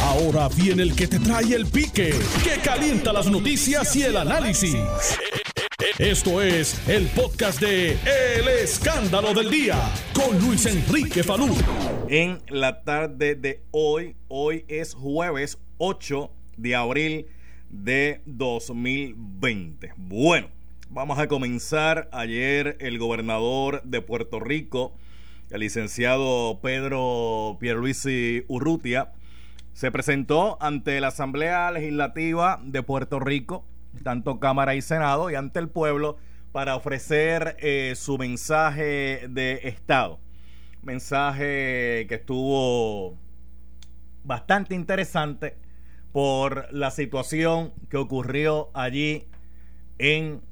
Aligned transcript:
Ahora 0.00 0.48
viene 0.48 0.82
el 0.82 0.94
que 0.94 1.06
te 1.06 1.18
trae 1.18 1.54
el 1.54 1.66
pique, 1.66 2.14
que 2.44 2.60
calienta 2.62 3.12
las 3.12 3.30
noticias 3.30 3.94
y 3.96 4.02
el 4.02 4.16
análisis. 4.16 4.76
Esto 5.98 6.40
es 6.40 6.88
el 6.88 7.06
podcast 7.08 7.60
de 7.60 7.92
El 7.92 8.48
Escándalo 8.48 9.34
del 9.34 9.50
Día 9.50 9.76
con 10.14 10.38
Luis 10.40 10.66
Enrique 10.66 11.22
Falú. 11.22 11.54
En 12.08 12.40
la 12.48 12.82
tarde 12.82 13.34
de 13.34 13.62
hoy, 13.70 14.16
hoy 14.28 14.64
es 14.68 14.94
jueves 14.94 15.58
8 15.78 16.30
de 16.56 16.74
abril 16.76 17.26
de 17.68 18.22
2020. 18.26 19.92
Bueno, 19.96 20.48
vamos 20.88 21.18
a 21.18 21.28
comenzar. 21.28 22.08
Ayer 22.12 22.76
el 22.80 22.98
gobernador 22.98 23.82
de 23.84 24.00
Puerto 24.00 24.40
Rico, 24.40 24.94
el 25.50 25.60
licenciado 25.60 26.60
Pedro 26.62 27.58
Pierluisi 27.60 28.44
Urrutia, 28.48 29.12
se 29.72 29.90
presentó 29.90 30.58
ante 30.60 31.00
la 31.00 31.08
Asamblea 31.08 31.70
Legislativa 31.70 32.60
de 32.62 32.82
Puerto 32.82 33.20
Rico, 33.20 33.64
tanto 34.02 34.40
Cámara 34.40 34.74
y 34.74 34.82
Senado, 34.82 35.30
y 35.30 35.34
ante 35.34 35.58
el 35.58 35.68
pueblo 35.68 36.18
para 36.52 36.76
ofrecer 36.76 37.56
eh, 37.60 37.94
su 37.96 38.18
mensaje 38.18 39.26
de 39.28 39.60
Estado. 39.64 40.20
Mensaje 40.82 42.06
que 42.08 42.16
estuvo 42.16 43.16
bastante 44.24 44.74
interesante 44.74 45.56
por 46.12 46.72
la 46.72 46.90
situación 46.90 47.72
que 47.88 47.96
ocurrió 47.96 48.70
allí 48.74 49.26
en 49.98 50.42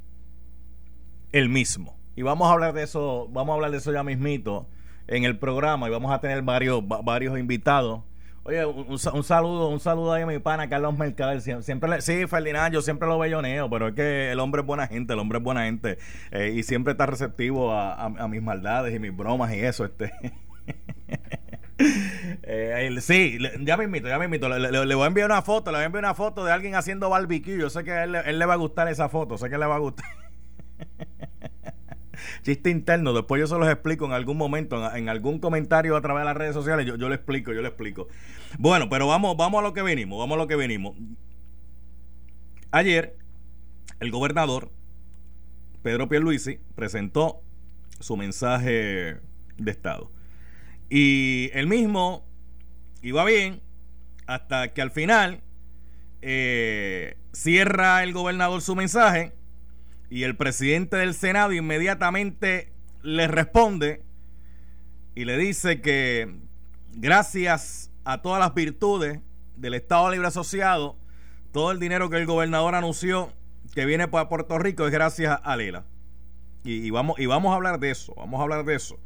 el 1.33 1.49
mismo. 1.49 1.97
Y 2.17 2.23
vamos 2.23 2.49
a 2.49 2.53
hablar 2.53 2.73
de 2.73 2.83
eso, 2.83 3.29
vamos 3.31 3.53
a 3.53 3.55
hablar 3.57 3.71
de 3.71 3.79
eso 3.79 3.93
ya 3.93 4.03
mismito 4.03 4.67
en 5.07 5.25
el 5.25 5.39
programa 5.39 5.89
y 5.89 5.91
vamos 5.91 6.13
a 6.13 6.21
tener 6.21 6.43
varios, 6.43 6.83
varios 6.87 7.39
invitados. 7.39 8.03
Oye, 8.43 8.65
un, 8.65 8.99
saludo, 8.99 9.69
un 9.69 9.81
saludo 9.81 10.15
ahí 10.15 10.23
a 10.23 10.27
mi 10.27 10.39
pana 10.39 10.69
Carlos 10.69 10.97
Mercader. 10.97 11.43
Siempre, 11.63 12.01
sí, 12.01 12.27
Ferdinand, 12.27 12.73
yo 12.73 12.81
siempre 12.81 13.07
lo 13.07 13.19
belloneo, 13.19 13.69
pero 13.69 13.89
es 13.89 13.95
que 13.95 14.33
el 14.33 14.41
hombre 14.41 14.63
es 14.63 14.67
buena 14.67 14.87
gente, 14.87 15.13
el 15.13 15.19
hombre 15.19 15.39
es 15.39 15.45
buena 15.45 15.65
gente. 15.65 15.99
Eh, 16.31 16.55
y 16.57 16.63
siempre 16.63 16.93
está 16.93 17.05
receptivo 17.05 17.73
a, 17.73 18.09
mis 18.29 18.43
maldades 18.43 18.95
y 18.95 18.99
mis 18.99 19.15
bromas 19.15 19.53
y 19.53 19.61
eso. 19.61 19.85
este 19.85 20.11
eh, 22.43 22.97
Sí, 23.03 23.39
ya 23.61 23.77
me 23.77 23.85
invito, 23.85 24.09
ya 24.09 24.19
me 24.19 24.25
invito. 24.25 24.49
Le, 24.49 24.95
voy 24.95 25.05
a 25.05 25.07
enviar 25.07 25.27
una 25.27 25.43
foto, 25.43 25.71
le 25.71 25.77
voy 25.77 25.83
a 25.83 25.87
enviar 25.87 26.05
una 26.05 26.15
foto 26.15 26.43
de 26.43 26.53
alguien 26.53 26.77
haciendo 26.77 27.11
barbecue. 27.11 27.59
Yo 27.59 27.69
sé 27.69 27.85
que 27.85 28.05
él, 28.05 28.15
él 28.15 28.39
le 28.39 28.47
va 28.47 28.55
a 28.55 28.57
gustar 28.57 28.89
esa 28.89 29.11
foto, 29.11 29.37
sé 29.37 29.51
que 29.51 29.59
le 29.59 29.67
va 29.67 29.75
a 29.75 29.81
gustar. 29.81 30.07
Chiste 32.43 32.71
interno. 32.71 33.13
Después 33.13 33.41
yo 33.41 33.47
se 33.47 33.59
los 33.59 33.69
explico 33.69 34.07
en 34.07 34.13
algún 34.13 34.37
momento, 34.37 34.95
en, 34.95 35.09
algún 35.09 35.39
comentario 35.39 35.97
a 35.97 36.01
través 36.01 36.23
de 36.23 36.25
las 36.27 36.37
redes 36.37 36.55
sociales. 36.55 36.87
Yo, 36.87 36.97
yo 36.97 37.09
le 37.09 37.17
explico, 37.17 37.53
yo 37.53 37.63
le 37.63 37.69
explico. 37.69 38.09
Bueno, 38.59 38.89
pero 38.89 39.07
vamos, 39.07 39.37
vamos 39.37 39.61
a 39.61 39.63
lo 39.63 39.73
que 39.73 39.83
venimos, 39.83 40.19
vamos 40.19 40.37
a 40.37 40.39
lo 40.39 40.47
que 40.47 40.57
venimos. 40.57 40.97
Ayer, 42.71 43.17
el 44.01 44.11
gobernador 44.11 44.71
Pedro 45.83 46.09
Pierluisi 46.09 46.59
presentó 46.75 47.43
su 47.99 48.17
mensaje 48.17 49.19
de 49.57 49.71
Estado. 49.71 50.11
Y 50.89 51.51
el 51.55 51.67
mismo 51.67 52.27
iba 53.03 53.25
bien 53.25 53.63
hasta 54.27 54.73
que 54.73 54.83
al 54.83 54.91
final 54.91 55.43
eh, 56.23 57.17
cierra 57.33 58.03
el 58.03 58.13
gobernador 58.13 58.63
su 58.63 58.77
mensaje 58.77 59.33
y 60.11 60.25
el 60.25 60.37
presidente 60.37 60.97
del 60.97 61.15
Senado 61.15 61.53
inmediatamente 61.53 62.73
le 63.03 63.29
responde 63.29 64.03
y 65.15 65.25
le 65.25 65.39
dice 65.39 65.81
que 65.81 66.37
gracias 66.93 67.93
a 68.05 68.21
todas 68.21 68.41
las 68.41 68.53
virtudes 68.53 69.21
del 69.57 69.75
Estado 69.75 70.11
Libre 70.11 70.27
Asociado, 70.27 70.97
todo 71.53 71.71
el 71.71 71.79
dinero 71.79 72.11
que 72.11 72.17
el 72.17 72.27
gobernador 72.27 72.75
anunció 72.75 73.33
que 73.73 73.87
viene 73.87 74.09
para 74.09 74.29
Puerto 74.29 74.59
Rico 74.59 74.85
es 74.85 74.93
gracias 74.93 75.41
a 75.45 75.57
Lela. 75.57 75.85
Y, 76.65 76.91
vamos, 76.91 77.19
y 77.19 77.27
vamos 77.27 77.53
a 77.53 77.55
hablar 77.55 77.79
de 77.79 77.91
eso, 77.91 78.13
vamos 78.17 78.41
a 78.41 78.43
hablar 78.43 78.65
de 78.65 78.75
eso. 78.75 78.99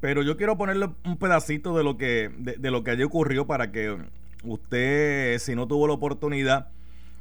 Pero 0.00 0.22
yo 0.22 0.36
quiero 0.36 0.58
ponerle 0.58 0.90
un 1.04 1.16
pedacito 1.16 1.76
de 1.76 1.82
lo 1.82 1.96
que, 1.96 2.30
de, 2.36 2.56
de 2.56 2.70
lo 2.70 2.84
que 2.84 2.90
allí 2.90 3.02
ocurrió 3.02 3.46
para 3.46 3.72
que 3.72 3.96
usted, 4.44 5.38
si 5.38 5.54
no 5.54 5.66
tuvo 5.66 5.86
la 5.86 5.94
oportunidad 5.94 6.68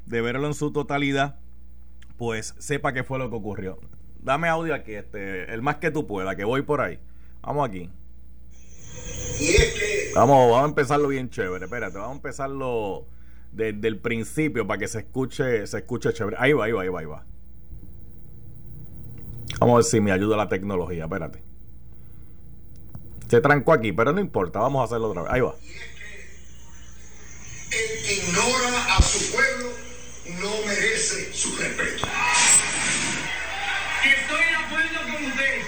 de 0.05 0.21
verlo 0.21 0.47
en 0.47 0.53
su 0.53 0.71
totalidad, 0.71 1.39
pues 2.23 2.55
sepa 2.57 2.93
qué 2.93 3.03
fue 3.03 3.19
lo 3.19 3.29
que 3.29 3.35
ocurrió. 3.35 3.77
Dame 4.21 4.47
audio 4.47 4.73
aquí, 4.73 4.93
este, 4.93 5.53
el 5.53 5.61
más 5.61 5.75
que 5.75 5.91
tú 5.91 6.07
puedas, 6.07 6.37
que 6.37 6.45
voy 6.45 6.61
por 6.61 6.79
ahí. 6.79 6.97
Vamos 7.41 7.67
aquí. 7.67 7.89
Vamos, 10.15 10.49
vamos 10.49 10.63
a 10.63 10.69
empezarlo 10.69 11.09
bien 11.09 11.29
chévere. 11.29 11.65
Espérate, 11.65 11.97
vamos 11.97 12.13
a 12.13 12.15
empezarlo 12.15 13.07
desde 13.51 13.89
el 13.89 13.99
principio 13.99 14.65
para 14.65 14.77
que 14.77 14.87
se 14.87 14.99
escuche, 14.99 15.67
se 15.67 15.79
escuche 15.79 16.13
chévere. 16.13 16.37
Ahí 16.39 16.53
va, 16.53 16.63
ahí 16.63 16.71
va, 16.71 16.83
ahí 16.83 16.87
va, 16.87 16.99
ahí 17.01 17.05
va. 17.05 17.25
Vamos 19.59 19.73
a 19.73 19.77
ver 19.79 19.83
si 19.83 19.99
me 19.99 20.13
ayuda 20.13 20.37
la 20.37 20.47
tecnología, 20.47 21.03
espérate. 21.03 21.43
Se 23.27 23.41
trancó 23.41 23.73
aquí, 23.73 23.91
pero 23.91 24.13
no 24.13 24.21
importa, 24.21 24.59
vamos 24.59 24.79
a 24.79 24.85
hacerlo 24.85 25.09
otra 25.09 25.23
vez. 25.23 25.31
Ahí 25.33 25.41
va. 25.41 25.55
el 27.69 28.05
que 28.05 28.13
ignora 28.13 28.95
a 28.95 29.01
su 29.01 29.29
pueblo 29.33 29.82
no 30.25 30.49
merece 30.65 31.33
su 31.33 31.55
respeto. 31.57 32.07
Y 34.03 34.07
estoy 34.07 34.39
de 34.39 34.55
acuerdo 34.55 35.01
con 35.01 35.25
usted. 35.25 35.61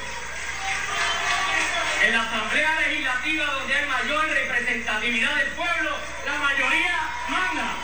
En 2.05 2.13
la 2.13 2.21
Asamblea 2.21 2.79
Legislativa, 2.87 3.45
donde 3.45 3.73
hay 3.73 3.87
mayor 3.87 4.25
representatividad 4.27 5.35
del 5.37 5.47
pueblo, 5.49 5.91
la 6.25 6.37
mayoría 6.37 6.95
manda. 7.29 7.77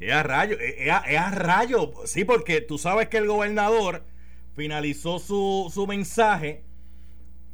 Es 0.00 0.12
a 0.12 0.22
rayo, 0.22 0.56
es 0.58 0.90
a, 0.90 1.30
rayo. 1.30 1.92
Sí, 2.06 2.24
porque 2.24 2.60
tú 2.60 2.78
sabes 2.78 3.08
que 3.08 3.18
el 3.18 3.26
gobernador 3.26 4.04
finalizó 4.54 5.18
su, 5.18 5.70
su 5.72 5.86
mensaje, 5.86 6.64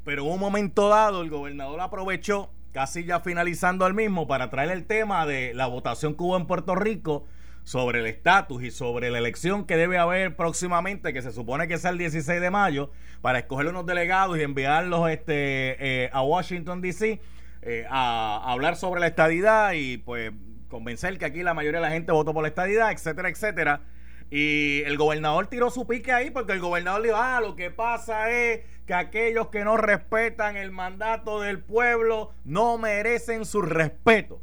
pero 0.05 0.25
en 0.25 0.33
un 0.33 0.41
momento 0.41 0.89
dado 0.89 1.23
el 1.23 1.31
gobernador 1.31 1.81
aprovechó, 1.81 2.51
casi 2.73 3.05
ya 3.05 3.21
finalizando 3.21 3.87
el 3.87 3.95
mismo, 3.95 4.27
para 4.27 4.49
traer 4.49 4.71
el 4.71 4.87
tema 4.87 5.27
de 5.27 5.53
la 5.53 5.67
votación 5.67 6.15
que 6.15 6.23
hubo 6.23 6.37
en 6.37 6.47
Puerto 6.47 6.75
Rico 6.75 7.27
sobre 7.65 8.01
el 8.01 8.07
estatus 8.07 8.63
y 8.63 8.71
sobre 8.71 9.11
la 9.11 9.19
elección 9.19 9.67
que 9.67 9.77
debe 9.77 9.99
haber 9.99 10.37
próximamente, 10.37 11.13
que 11.13 11.23
se 11.23 11.33
supone 11.33 11.69
que 11.69 11.75
es 11.75 11.85
el 11.85 11.99
16 11.99 12.41
de 12.41 12.51
mayo, 12.51 12.91
para 13.21 13.39
escoger 13.39 13.69
unos 13.69 13.87
delegados 13.87 14.39
y 14.39 14.43
enviarlos 14.43 15.09
este, 15.11 15.77
eh, 16.05 16.11
a 16.13 16.23
Washington, 16.23 16.81
D.C., 16.81 17.21
eh, 17.65 17.87
a, 17.89 18.43
hablar 18.51 18.75
sobre 18.75 19.01
la 19.01 19.07
estadidad 19.07 19.73
y 19.75 19.99
pues 19.99 20.33
convencer 20.69 21.17
que 21.19 21.27
aquí 21.27 21.43
la 21.45 21.55
mayoría 21.55 21.79
de 21.79 21.87
la 21.87 21.93
gente 21.93 22.11
votó 22.11 22.35
por 22.35 22.43
la 22.43 22.49
estadidad, 22.49 22.91
etcétera, 22.91 23.29
etcétera. 23.29 23.83
Y 24.31 24.83
el 24.85 24.97
gobernador 24.97 25.47
tiró 25.47 25.71
su 25.71 25.87
pique 25.87 26.11
ahí 26.11 26.31
porque 26.31 26.55
el 26.55 26.61
gobernador 26.61 27.03
dijo, 27.03 27.17
ah, 27.17 27.41
lo 27.41 27.55
que 27.55 27.71
pasa 27.71 28.31
es 28.31 28.63
que 28.87 28.95
aquellos 28.95 29.49
que 29.49 29.63
no 29.65 29.77
respetan 29.77 30.57
el 30.57 30.73
mandato 30.73 31.41
del 31.41 31.61
pueblo 31.61 32.33
no 32.45 32.79
merecen 32.79 33.45
su 33.45 33.63
respeto. 33.63 34.43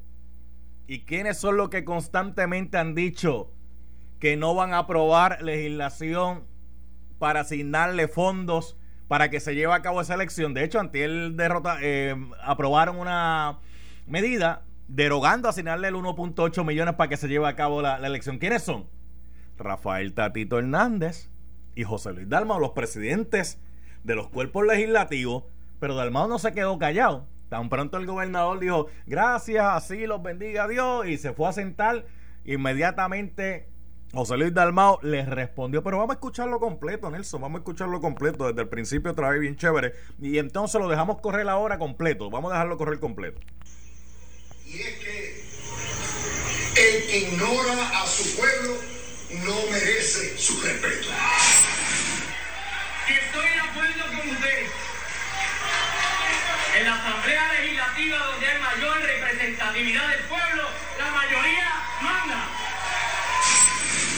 ¿Y 0.89 1.01
quiénes 1.01 1.37
son 1.37 1.55
los 1.55 1.69
que 1.69 1.85
constantemente 1.85 2.79
han 2.79 2.95
dicho 2.95 3.53
que 4.19 4.35
no 4.37 4.55
van 4.55 4.73
a 4.73 4.79
aprobar 4.79 5.39
legislación 5.43 6.45
para 7.19 7.41
asignarle 7.41 8.07
fondos 8.07 8.75
para 9.07 9.29
que 9.29 9.39
se 9.39 9.53
lleve 9.53 9.71
a 9.71 9.83
cabo 9.83 10.01
esa 10.01 10.15
elección? 10.15 10.55
De 10.55 10.63
hecho, 10.63 10.79
ante 10.79 11.03
el 11.03 11.37
derrota, 11.37 11.77
eh, 11.79 12.15
aprobaron 12.43 12.97
una 12.97 13.59
medida 14.07 14.63
derogando 14.87 15.47
asignarle 15.47 15.89
el 15.89 15.93
1.8 15.93 16.65
millones 16.65 16.95
para 16.95 17.07
que 17.07 17.17
se 17.17 17.27
lleve 17.27 17.47
a 17.47 17.55
cabo 17.55 17.83
la, 17.83 17.99
la, 17.99 18.07
elección. 18.07 18.39
¿Quiénes 18.39 18.63
son? 18.63 18.87
Rafael 19.59 20.15
Tatito 20.15 20.57
Hernández 20.57 21.29
y 21.75 21.83
José 21.83 22.13
Luis 22.13 22.27
Dalmau, 22.27 22.59
los 22.59 22.71
presidentes 22.71 23.59
de 24.03 24.15
los 24.15 24.29
cuerpos 24.29 24.65
legislativos, 24.65 25.43
pero 25.79 25.93
Dalmau 25.93 26.27
no 26.27 26.39
se 26.39 26.51
quedó 26.51 26.79
callado 26.79 27.27
Tan 27.49 27.69
pronto 27.69 27.97
el 27.97 28.05
gobernador 28.05 28.59
dijo, 28.59 28.87
gracias, 29.05 29.65
así 29.65 30.05
los 30.05 30.21
bendiga 30.21 30.67
Dios, 30.67 31.07
y 31.07 31.17
se 31.17 31.33
fue 31.33 31.49
a 31.49 31.53
sentar. 31.53 32.05
Inmediatamente 32.45 33.67
José 34.11 34.37
Luis 34.37 34.53
Dalmao 34.53 34.99
le 35.03 35.23
respondió, 35.23 35.83
pero 35.83 35.97
vamos 35.97 36.11
a 36.11 36.13
escucharlo 36.13 36.59
completo, 36.59 37.11
Nelson, 37.11 37.41
vamos 37.41 37.59
a 37.59 37.61
escucharlo 37.61 38.01
completo 38.01 38.47
desde 38.47 38.61
el 38.61 38.67
principio 38.67 39.11
otra 39.11 39.29
vez 39.29 39.39
bien 39.39 39.55
chévere. 39.55 39.93
Y 40.19 40.39
entonces 40.39 40.81
lo 40.81 40.87
dejamos 40.87 41.21
correr 41.21 41.47
ahora 41.47 41.77
completo, 41.77 42.29
vamos 42.31 42.51
a 42.51 42.55
dejarlo 42.55 42.77
correr 42.77 42.99
completo. 42.99 43.39
Y 44.65 44.79
es 44.79 44.97
que 44.97 45.43
el 46.75 47.07
que 47.07 47.17
ignora 47.19 48.01
a 48.01 48.05
su 48.07 48.35
pueblo 48.35 48.75
no 49.45 49.71
merece 49.71 50.37
su 50.37 50.59
respeto. 50.61 51.09
Estoy 53.09 53.47
de 53.47 53.59
acuerdo 53.59 54.05
con 54.07 54.29
usted 54.29 54.65
en 56.79 56.85
la 56.85 56.95
Asamblea 56.95 57.53
Legislativa, 57.59 58.17
donde 58.19 58.47
hay 58.47 58.61
mayor 58.61 59.01
representatividad 59.01 60.07
del 60.07 60.23
pueblo, 60.23 60.63
la 60.97 61.11
mayoría 61.11 61.83
manda. 62.01 62.47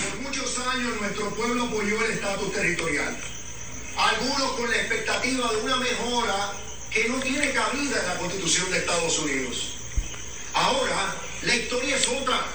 Por 0.09 0.19
muchos 0.19 0.59
años 0.59 1.01
nuestro 1.01 1.29
pueblo 1.31 1.63
apoyó 1.63 2.05
el 2.05 2.11
estatus 2.11 2.53
territorial. 2.53 3.17
Algunos 3.97 4.51
con 4.51 4.69
la 4.69 4.77
expectativa 4.77 5.51
de 5.51 5.57
una 5.57 5.75
mejora 5.77 6.53
que 6.91 7.09
no 7.09 7.19
tiene 7.19 7.51
cabida 7.51 7.99
en 7.99 8.07
la 8.07 8.17
Constitución 8.17 8.69
de 8.69 8.77
Estados 8.77 9.17
Unidos. 9.19 9.73
Ahora 10.53 11.15
la 11.41 11.55
historia 11.55 11.95
es 11.95 12.07
otra. 12.09 12.45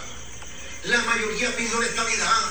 La 0.84 0.98
mayoría 0.98 1.56
pidió 1.56 1.80
la 1.80 1.86
estabilidad. 1.86 2.42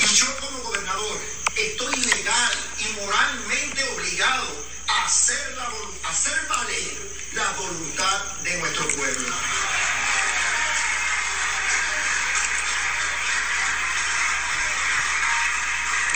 Y 0.00 0.14
yo 0.14 0.26
como 0.40 0.58
gobernador 0.60 1.20
estoy 1.54 1.96
legal 1.96 2.52
y 2.78 3.00
moralmente 3.00 3.84
obligado 3.94 4.72
hacer, 5.00 6.46
valer 6.48 7.12
la 7.32 7.50
voluntad 7.52 8.24
de 8.42 8.56
nuestro 8.58 8.88
pueblo. 8.88 9.28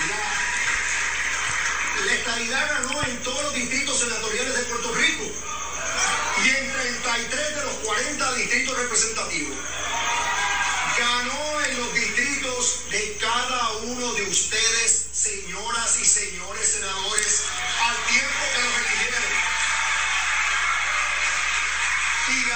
La, 0.09 2.05
la 2.05 2.13
estabilidad 2.13 2.69
ganó 2.69 3.03
en 3.05 3.23
todos 3.23 3.43
los 3.45 3.55
distritos 3.55 4.01
senatoriales 4.01 4.55
de 4.57 4.63
Puerto 4.65 4.95
Rico 4.95 5.25
y 6.45 6.49
en 6.49 6.73
33 6.73 7.57
de 7.57 7.65
los 7.65 7.75
40 7.75 8.35
distritos 8.35 8.77
representativos. 8.77 9.57
Ganó 10.99 11.61
en 11.63 11.79
los 11.79 11.95
distritos 11.95 12.81
de 12.91 13.17
cada 13.21 13.73
uno 13.85 14.13
de 14.15 14.23
ustedes, 14.23 15.07
señoras 15.13 15.99
y 16.01 16.05
señores 16.05 16.69
senadores, 16.69 17.43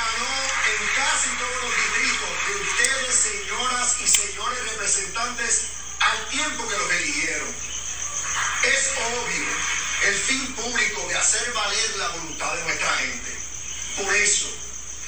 ganó 0.00 0.32
en 0.70 0.88
casi 0.96 1.28
todos 1.36 1.62
los 1.62 1.76
distritos 1.76 2.30
de 2.46 2.54
ustedes, 2.62 3.14
señoras 3.14 3.96
y 4.00 4.08
señores 4.08 4.72
representantes, 4.72 5.64
al 6.00 6.28
tiempo 6.28 6.68
que 6.68 6.78
los 6.78 6.90
eligieron. 6.90 7.48
Es 8.62 8.90
obvio 8.96 9.46
el 10.02 10.14
fin 10.14 10.54
público 10.54 11.06
de 11.08 11.16
hacer 11.16 11.52
valer 11.52 11.96
la 11.98 12.08
voluntad 12.08 12.54
de 12.54 12.62
nuestra 12.64 12.92
gente. 12.96 13.30
Por 13.96 14.14
eso, 14.14 14.48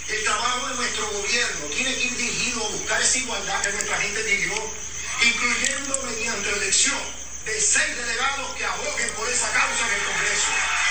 el 0.09 0.25
trabajo 0.25 0.69
de 0.69 0.75
nuestro 0.75 1.11
gobierno 1.11 1.67
tiene 1.75 1.95
que 1.95 2.05
ir 2.05 2.17
dirigido 2.17 2.67
a 2.67 2.71
buscar 2.71 3.01
esa 3.01 3.19
igualdad 3.19 3.63
que 3.63 3.73
nuestra 3.73 3.99
gente 3.99 4.25
pidió, 4.25 4.75
incluyendo 5.23 6.03
mediante 6.03 6.51
elección 6.51 7.01
de 7.45 7.61
seis 7.61 7.97
delegados 7.97 8.55
que 8.57 8.65
aboguen 8.65 9.11
por 9.15 9.29
esa 9.29 9.51
causa 9.53 9.87
en 9.87 9.95
el 9.95 10.05
Congreso. 10.05 10.82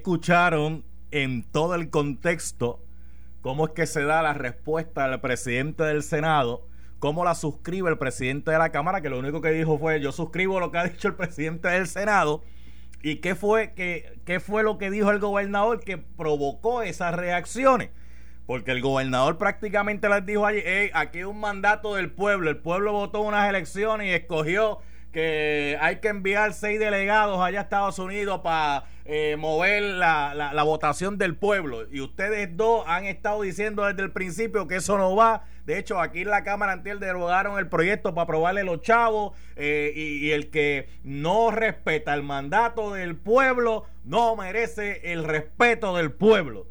Escucharon 0.00 0.82
en 1.10 1.42
todo 1.42 1.74
el 1.74 1.90
contexto 1.90 2.82
cómo 3.42 3.66
es 3.66 3.72
que 3.72 3.86
se 3.86 4.02
da 4.02 4.22
la 4.22 4.32
respuesta 4.32 5.06
del 5.06 5.20
presidente 5.20 5.82
del 5.82 6.02
Senado, 6.02 6.66
cómo 6.98 7.22
la 7.22 7.34
suscribe 7.34 7.90
el 7.90 7.98
presidente 7.98 8.50
de 8.50 8.56
la 8.56 8.70
Cámara, 8.70 9.02
que 9.02 9.10
lo 9.10 9.18
único 9.18 9.42
que 9.42 9.50
dijo 9.50 9.78
fue 9.78 10.00
yo 10.00 10.10
suscribo 10.10 10.58
lo 10.58 10.72
que 10.72 10.78
ha 10.78 10.84
dicho 10.84 11.08
el 11.08 11.14
presidente 11.16 11.68
del 11.68 11.86
Senado. 11.86 12.42
¿Y 13.02 13.16
qué 13.16 13.34
fue, 13.34 13.74
que, 13.74 14.18
qué 14.24 14.40
fue 14.40 14.62
lo 14.62 14.78
que 14.78 14.90
dijo 14.90 15.10
el 15.10 15.18
gobernador 15.18 15.80
que 15.80 15.98
provocó 15.98 16.80
esas 16.82 17.14
reacciones? 17.14 17.90
Porque 18.46 18.72
el 18.72 18.80
gobernador 18.80 19.36
prácticamente 19.36 20.08
les 20.08 20.24
dijo 20.24 20.46
allí, 20.46 20.60
"Ey, 20.64 20.90
aquí 20.94 21.18
hay 21.18 21.24
un 21.24 21.40
mandato 21.40 21.94
del 21.94 22.10
pueblo, 22.10 22.48
el 22.48 22.56
pueblo 22.56 22.92
votó 22.92 23.20
unas 23.20 23.48
elecciones 23.48 24.06
y 24.08 24.10
escogió 24.10 24.80
que 25.12 25.76
hay 25.80 25.96
que 25.96 26.08
enviar 26.08 26.52
seis 26.52 26.78
delegados 26.78 27.40
allá 27.40 27.60
a 27.60 27.62
Estados 27.62 27.98
Unidos 27.98 28.40
para 28.42 28.84
eh, 29.04 29.36
mover 29.38 29.82
la, 29.82 30.34
la- 30.34 30.52
la 30.54 30.62
votación 30.62 31.18
del 31.18 31.34
pueblo. 31.36 31.86
Y 31.90 32.00
ustedes 32.00 32.56
dos 32.56 32.84
han 32.86 33.06
estado 33.06 33.42
diciendo 33.42 33.84
desde 33.84 34.02
el 34.02 34.12
principio 34.12 34.66
que 34.68 34.76
eso 34.76 34.96
no 34.98 35.16
va. 35.16 35.44
De 35.66 35.78
hecho, 35.78 36.00
aquí 36.00 36.22
en 36.22 36.30
la 36.30 36.44
Cámara 36.44 36.72
Antiel 36.72 37.00
derogaron 37.00 37.58
el 37.58 37.68
proyecto 37.68 38.14
para 38.14 38.24
aprobarle 38.24 38.62
los 38.64 38.80
chavos. 38.82 39.36
eh, 39.56 39.92
y, 39.94 40.26
y 40.26 40.30
el 40.32 40.50
que 40.50 40.88
no 41.04 41.50
respeta 41.50 42.14
el 42.14 42.22
mandato 42.22 42.92
del 42.92 43.16
pueblo 43.16 43.84
no 44.04 44.36
merece 44.36 45.12
el 45.12 45.24
respeto 45.24 45.96
del 45.96 46.12
pueblo. 46.12 46.66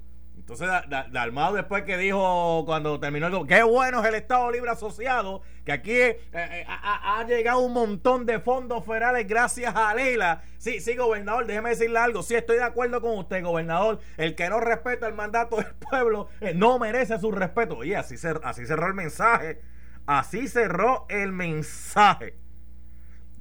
Entonces, 0.52 0.68
Da- 0.68 0.86
Da- 0.90 1.08
Dalmau 1.12 1.54
después 1.54 1.84
que 1.84 1.96
dijo 1.98 2.64
cuando 2.66 3.00
terminó 3.00 3.28
el 3.28 3.46
qué 3.48 3.62
bueno 3.62 4.02
es 4.02 4.08
el 4.08 4.16
Estado 4.16 4.50
Libre 4.52 4.72
Asociado, 4.72 5.44
que 5.64 5.72
aquí 5.72 5.92
eh, 5.94 6.18
eh, 6.34 6.66
ha 6.68 7.24
llegado 7.28 7.60
un 7.60 7.74
montón 7.74 8.26
de 8.26 8.40
fondos 8.40 8.84
federales 8.84 9.28
gracias 9.28 9.76
a 9.76 9.94
Leila. 9.94 10.42
Sí, 10.58 10.80
sí, 10.80 10.96
gobernador, 10.96 11.46
déjeme 11.46 11.70
decirle 11.70 12.00
algo. 12.00 12.24
Sí, 12.24 12.34
estoy 12.34 12.58
de 12.58 12.64
acuerdo 12.64 13.00
con 13.00 13.18
usted, 13.20 13.44
gobernador. 13.44 14.00
El 14.18 14.34
que 14.34 14.50
no 14.50 14.60
respeta 14.60 15.08
el 15.08 15.14
mandato 15.14 15.58
del 15.58 15.68
pueblo 15.90 16.30
eh, 16.42 16.54
no 16.56 16.80
merece 16.80 17.20
su 17.20 17.32
respeto. 17.32 17.78
Oye, 17.78 17.96
así, 17.96 18.16
cer- 18.16 18.42
así 18.44 18.66
cerró 18.66 18.88
el 18.88 18.96
mensaje. 18.96 19.62
Así 20.08 20.48
cerró 20.48 21.06
el 21.10 21.32
mensaje. 21.32 22.34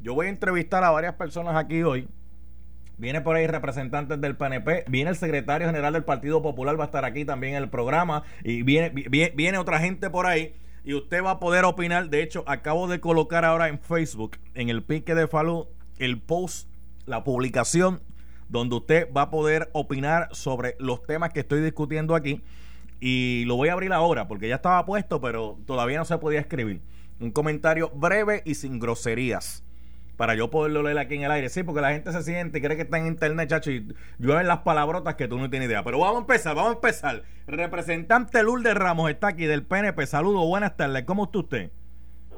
Yo 0.02 0.12
voy 0.12 0.26
a 0.26 0.28
entrevistar 0.28 0.84
a 0.84 0.90
varias 0.90 1.14
personas 1.14 1.56
aquí 1.56 1.82
hoy. 1.82 2.06
Viene 2.98 3.20
por 3.20 3.36
ahí 3.36 3.46
representantes 3.46 4.20
del 4.20 4.36
PNP, 4.36 4.84
viene 4.88 5.10
el 5.10 5.16
secretario 5.16 5.68
general 5.68 5.92
del 5.92 6.02
Partido 6.04 6.42
Popular, 6.42 6.78
va 6.78 6.82
a 6.84 6.86
estar 6.86 7.04
aquí 7.04 7.24
también 7.24 7.54
en 7.54 7.62
el 7.62 7.68
programa, 7.70 8.24
y 8.42 8.62
viene, 8.62 8.90
vi- 8.90 9.30
viene, 9.34 9.58
otra 9.58 9.78
gente 9.78 10.10
por 10.10 10.26
ahí, 10.26 10.56
y 10.84 10.94
usted 10.94 11.22
va 11.22 11.32
a 11.32 11.38
poder 11.40 11.64
opinar. 11.64 12.10
De 12.10 12.22
hecho, 12.22 12.42
acabo 12.48 12.88
de 12.88 12.98
colocar 12.98 13.44
ahora 13.44 13.68
en 13.68 13.78
Facebook, 13.78 14.38
en 14.54 14.68
el 14.68 14.82
pique 14.82 15.14
de 15.14 15.28
Falú, 15.28 15.68
el 15.98 16.20
post, 16.20 16.68
la 17.06 17.22
publicación, 17.22 18.00
donde 18.48 18.74
usted 18.76 19.08
va 19.16 19.22
a 19.22 19.30
poder 19.30 19.68
opinar 19.74 20.28
sobre 20.32 20.74
los 20.80 21.04
temas 21.04 21.32
que 21.32 21.40
estoy 21.40 21.60
discutiendo 21.60 22.16
aquí. 22.16 22.42
Y 22.98 23.44
lo 23.46 23.54
voy 23.54 23.68
a 23.68 23.74
abrir 23.74 23.92
ahora, 23.92 24.26
porque 24.26 24.48
ya 24.48 24.56
estaba 24.56 24.84
puesto, 24.84 25.20
pero 25.20 25.56
todavía 25.66 25.98
no 25.98 26.04
se 26.04 26.18
podía 26.18 26.40
escribir. 26.40 26.80
Un 27.20 27.30
comentario 27.30 27.90
breve 27.90 28.42
y 28.44 28.54
sin 28.56 28.80
groserías 28.80 29.62
para 30.18 30.34
yo 30.34 30.50
poderlo 30.50 30.82
leer 30.82 30.98
aquí 30.98 31.14
en 31.14 31.22
el 31.22 31.30
aire. 31.30 31.48
Sí, 31.48 31.62
porque 31.62 31.80
la 31.80 31.92
gente 31.92 32.12
se 32.12 32.22
siente 32.24 32.58
y 32.58 32.60
cree 32.60 32.76
que 32.76 32.82
está 32.82 32.98
en 32.98 33.06
internet, 33.06 33.48
chacho, 33.48 33.70
y 33.70 33.86
llueven 34.18 34.48
las 34.48 34.58
palabrotas 34.58 35.14
que 35.14 35.28
tú 35.28 35.38
no 35.38 35.48
tienes 35.48 35.68
idea. 35.68 35.84
Pero 35.84 36.00
vamos 36.00 36.16
a 36.16 36.20
empezar, 36.22 36.56
vamos 36.56 36.72
a 36.72 36.74
empezar. 36.74 37.22
Representante 37.46 38.42
Lourdes 38.42 38.74
Ramos 38.74 39.10
está 39.10 39.28
aquí 39.28 39.46
del 39.46 39.62
PNP. 39.64 40.04
Saludos, 40.06 40.44
buenas 40.44 40.76
tardes. 40.76 41.04
¿Cómo 41.04 41.24
está 41.26 41.38
usted? 41.38 41.70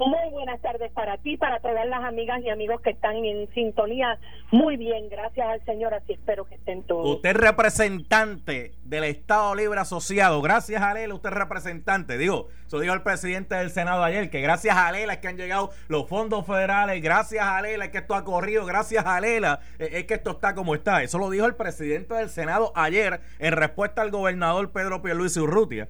Muy 0.07 0.31
buenas 0.31 0.59
tardes 0.63 0.91
para 0.93 1.19
ti, 1.19 1.37
para 1.37 1.61
todas 1.61 1.87
las 1.87 2.03
amigas 2.05 2.41
y 2.43 2.49
amigos 2.49 2.81
que 2.81 2.89
están 2.89 3.17
en 3.17 3.53
sintonía. 3.53 4.19
Muy 4.51 4.79
bien, 4.79 5.11
gracias 5.11 5.47
al 5.47 5.63
Señor, 5.67 5.93
así 5.93 6.15
espero 6.15 6.47
que 6.47 6.55
estén 6.55 6.83
todos. 6.85 7.17
Usted 7.17 7.31
es 7.31 7.37
representante 7.37 8.73
del 8.83 9.05
Estado 9.05 9.55
Libre 9.55 9.79
Asociado. 9.79 10.41
Gracias 10.41 10.81
a 10.81 10.95
Lela, 10.95 11.15
usted 11.15 11.29
es 11.29 11.35
representante. 11.35 12.17
Digo, 12.17 12.49
eso 12.67 12.81
dijo 12.81 12.95
el 12.95 13.03
presidente 13.03 13.57
del 13.57 13.69
Senado 13.69 14.03
ayer, 14.03 14.31
que 14.31 14.41
gracias 14.41 14.75
a 14.75 14.91
Lela 14.91 15.13
es 15.13 15.19
que 15.19 15.29
han 15.29 15.37
llegado 15.37 15.69
los 15.89 16.09
fondos 16.09 16.47
federales, 16.47 17.03
gracias 17.03 17.45
a 17.45 17.61
Lela 17.61 17.85
es 17.85 17.91
que 17.91 17.99
esto 17.99 18.15
ha 18.15 18.25
corrido, 18.25 18.65
gracias 18.65 19.05
a 19.05 19.21
Lela 19.21 19.61
es 19.79 20.05
que 20.07 20.15
esto 20.15 20.31
está 20.31 20.55
como 20.55 20.75
está. 20.75 21.03
Eso 21.03 21.19
lo 21.19 21.29
dijo 21.29 21.45
el 21.45 21.57
presidente 21.57 22.15
del 22.15 22.31
Senado 22.31 22.73
ayer 22.75 23.21
en 23.39 23.53
respuesta 23.53 24.01
al 24.01 24.11
gobernador 24.11 24.73
Pedro 24.73 25.03
Pierluisi 25.03 25.41
Urrutia. 25.41 25.89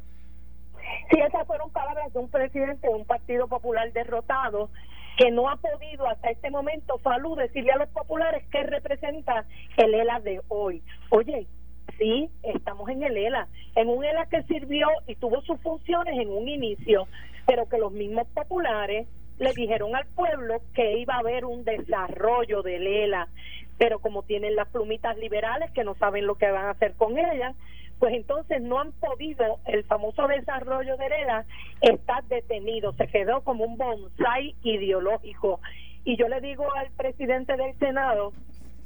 Sí, 1.11 1.19
esas 1.21 1.47
fueron 1.47 1.71
palabras 1.71 2.12
de 2.12 2.19
un 2.19 2.31
presidente 2.31 2.87
de 2.87 2.95
un 2.95 3.05
partido 3.05 3.49
popular 3.49 3.93
derrotado 3.93 4.71
que 5.17 5.31
no 5.31 5.50
ha 5.50 5.57
podido 5.57 6.07
hasta 6.09 6.31
este 6.31 6.50
momento, 6.50 6.99
Falú, 6.99 7.35
decirle 7.35 7.73
a 7.73 7.79
los 7.79 7.88
populares 7.88 8.47
que 8.50 8.62
representa 8.62 9.45
el 9.76 9.95
ELA 9.95 10.21
de 10.21 10.40
hoy. 10.49 10.83
Oye, 11.11 11.47
Sí, 11.99 12.31
estamos 12.43 12.88
en 12.88 13.02
el 13.02 13.17
ELA, 13.17 13.49
en 13.75 13.88
un 13.88 14.02
ELA 14.02 14.26
que 14.26 14.43
sirvió 14.45 14.88
y 15.07 15.17
tuvo 15.17 15.43
sus 15.43 15.61
funciones 15.61 16.19
en 16.19 16.31
un 16.31 16.49
inicio, 16.49 17.07
pero 17.47 17.69
que 17.69 17.79
los 17.79 17.93
mismos 17.93 18.26
populares 18.29 19.07
le 19.38 19.52
dijeron 19.52 19.95
al 19.95 20.07
pueblo 20.07 20.62
que 20.75 20.99
iba 20.99 21.17
a 21.17 21.19
haber 21.19 21.45
un 21.45 21.64
desarrollo 21.64 22.62
del 22.62 22.87
ELA, 22.87 23.29
pero 23.76 23.99
como 23.99 24.23
tienen 24.23 24.57
las 24.57 24.69
plumitas 24.69 25.17
liberales 25.19 25.71
que 25.73 25.85
no 25.85 25.95
saben 25.95 26.26
lo 26.26 26.37
que 26.37 26.50
van 26.50 26.67
a 26.67 26.71
hacer 26.71 26.95
con 26.95 27.19
ellas, 27.19 27.55
pues 28.00 28.14
entonces 28.14 28.62
no 28.62 28.80
han 28.80 28.92
podido, 28.92 29.61
el 29.66 29.85
famoso 29.85 30.26
desarrollo 30.26 30.97
de 30.97 31.07
ELA 31.07 31.45
está 31.83 32.25
detenido, 32.28 32.95
se 32.95 33.07
quedó 33.07 33.42
como 33.42 33.64
un 33.64 33.76
bonsai 33.76 34.57
ideológico. 34.62 35.61
Y 36.04 36.16
yo 36.16 36.26
le 36.26 36.40
digo 36.40 36.64
al 36.75 36.90
presidente 36.92 37.57
del 37.59 37.78
Senado 37.78 38.33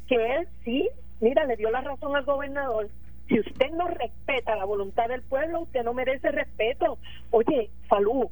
que 0.09 0.17
él 0.17 0.49
sí, 0.65 0.91
mira, 1.21 1.47
le 1.47 1.57
dio 1.57 1.71
la 1.71 1.81
razón 1.81 2.17
al 2.17 2.25
gobernador, 2.25 2.89
si 3.29 3.41
usted 3.41 3.71
no 3.71 3.87
respeta 3.87 4.57
la 4.57 4.65
voluntad 4.65 5.09
del 5.09 5.23
pueblo, 5.23 5.61
usted 5.63 5.83
no 5.85 5.95
merece 5.95 6.31
respeto. 6.31 6.99
Oye, 7.31 7.71
Falú, 7.89 8.31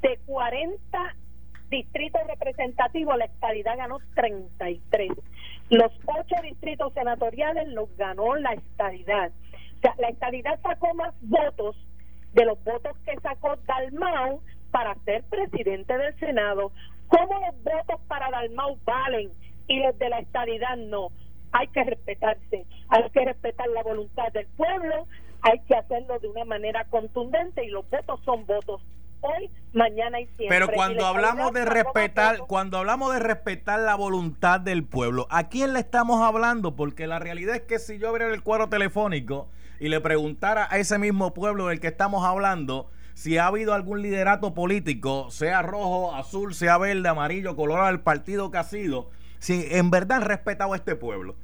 de 0.00 0.18
40 0.24 1.16
distritos 1.68 2.20
representativos, 2.28 3.18
la 3.18 3.24
estadidad 3.24 3.76
ganó 3.76 3.98
33. 4.14 5.10
Los 5.70 5.92
ocho 6.06 6.34
distritos 6.42 6.92
senatoriales 6.94 7.68
los 7.68 7.94
ganó 7.96 8.36
la 8.36 8.52
estadidad. 8.52 9.32
La 9.98 10.08
estadidad 10.08 10.60
sacó 10.62 10.94
más 10.94 11.14
votos 11.22 11.76
de 12.32 12.44
los 12.44 12.62
votos 12.64 12.96
que 13.04 13.18
sacó 13.20 13.56
Dalmau 13.66 14.40
para 14.70 14.94
ser 15.04 15.22
presidente 15.24 15.96
del 15.96 16.18
Senado. 16.18 16.72
¿Cómo 17.08 17.40
los 17.40 17.62
votos 17.62 18.00
para 18.08 18.30
Dalmau 18.30 18.78
valen 18.84 19.30
y 19.66 19.80
los 19.80 19.98
de 19.98 20.08
la 20.08 20.20
estadidad 20.20 20.76
no? 20.76 21.08
hay 21.52 21.68
que 21.68 21.84
respetarse, 21.84 22.66
hay 22.88 23.10
que 23.10 23.24
respetar 23.24 23.68
la 23.68 23.82
voluntad 23.82 24.32
del 24.32 24.46
pueblo, 24.56 25.06
hay 25.42 25.60
que 25.60 25.74
hacerlo 25.74 26.18
de 26.18 26.28
una 26.28 26.44
manera 26.44 26.86
contundente 26.86 27.64
y 27.64 27.68
los 27.68 27.88
votos 27.90 28.20
son 28.24 28.46
votos 28.46 28.82
hoy, 29.20 29.50
mañana 29.72 30.18
y 30.18 30.26
siempre. 30.26 30.48
Pero 30.48 30.68
cuando 30.68 31.06
hablamos 31.06 31.52
de 31.52 31.64
respetar, 31.64 32.38
cuando 32.38 32.78
hablamos 32.78 33.12
de 33.12 33.20
respetar 33.20 33.78
la 33.80 33.94
voluntad 33.94 34.60
del 34.60 34.84
pueblo, 34.84 35.26
¿a 35.30 35.48
quién 35.48 35.74
le 35.74 35.78
estamos 35.78 36.20
hablando? 36.22 36.74
Porque 36.74 37.06
la 37.06 37.18
realidad 37.18 37.54
es 37.54 37.62
que 37.62 37.78
si 37.78 37.98
yo 37.98 38.08
abriera 38.08 38.32
el 38.34 38.42
cuadro 38.42 38.68
telefónico 38.68 39.48
y 39.82 39.88
le 39.88 40.00
preguntara 40.00 40.68
a 40.70 40.78
ese 40.78 40.96
mismo 40.96 41.34
pueblo 41.34 41.66
del 41.66 41.80
que 41.80 41.88
estamos 41.88 42.24
hablando, 42.24 42.88
si 43.14 43.36
ha 43.36 43.48
habido 43.48 43.74
algún 43.74 44.00
liderato 44.00 44.54
político, 44.54 45.28
sea 45.32 45.60
rojo, 45.60 46.14
azul, 46.14 46.54
sea 46.54 46.78
verde, 46.78 47.08
amarillo, 47.08 47.56
colorado, 47.56 47.88
el 47.88 47.98
partido 47.98 48.52
que 48.52 48.58
ha 48.58 48.62
sido, 48.62 49.10
si 49.40 49.66
en 49.72 49.90
verdad 49.90 50.18
han 50.18 50.28
respetado 50.28 50.74
a 50.74 50.76
este 50.76 50.94
pueblo. 50.94 51.34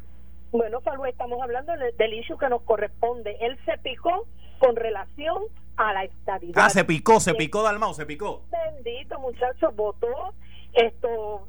Bueno, 0.53 0.81
Falú, 0.83 1.05
estamos 1.07 1.43
hablando 1.43 1.73
del 1.99 2.15
issue 2.15 2.39
que 2.39 2.49
nos 2.49 2.63
corresponde. 2.63 3.37
Él 3.41 3.59
se 3.65 3.77
picó 3.79 4.29
con 4.61 4.77
relación 4.77 5.43
a 5.77 5.93
la 5.93 6.05
estabilidad. 6.05 6.65
Ah, 6.65 6.71
se 6.71 6.85
picó, 6.85 7.19
se 7.19 7.35
picó 7.35 7.65
Dalmau, 7.65 7.93
se 7.93 8.07
picó. 8.07 8.45
Bendito 8.53 9.19
muchacho, 9.19 9.73
votó 9.73 10.33
esto. 10.75 11.49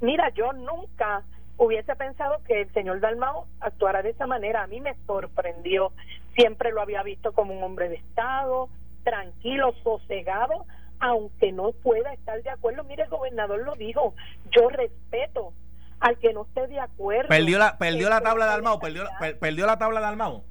Mira, 0.00 0.30
yo 0.34 0.52
nunca 0.52 1.22
hubiese 1.56 1.94
pensado 1.96 2.42
que 2.46 2.62
el 2.62 2.72
señor 2.72 3.00
Dalmau 3.00 3.46
actuara 3.60 4.02
de 4.02 4.10
esa 4.10 4.26
manera. 4.26 4.62
A 4.62 4.66
mí 4.66 4.80
me 4.80 4.94
sorprendió. 5.06 5.92
Siempre 6.36 6.72
lo 6.72 6.80
había 6.80 7.02
visto 7.02 7.32
como 7.32 7.54
un 7.54 7.62
hombre 7.62 7.88
de 7.88 7.96
Estado, 7.96 8.68
tranquilo, 9.04 9.72
sosegado, 9.82 10.66
aunque 10.98 11.52
no 11.52 11.72
pueda 11.72 12.12
estar 12.12 12.42
de 12.42 12.50
acuerdo. 12.50 12.84
Mire, 12.84 13.04
el 13.04 13.10
gobernador 13.10 13.60
lo 13.64 13.74
dijo, 13.74 14.14
yo 14.50 14.68
respeto 14.68 15.52
al 16.00 16.18
que 16.18 16.32
no 16.32 16.42
esté 16.42 16.66
de 16.66 16.80
acuerdo. 16.80 17.28
¿Perdió 17.28 17.58
la, 17.58 17.78
perdió 17.78 18.08
la 18.08 18.20
tabla 18.20 18.46
de 18.46 18.52
Almao? 18.52 18.80
¿Perdió, 18.80 19.04
¿Perdió 19.40 19.66
la 19.66 19.78
tabla 19.78 20.00
de 20.00 20.06
Almao? 20.06 20.44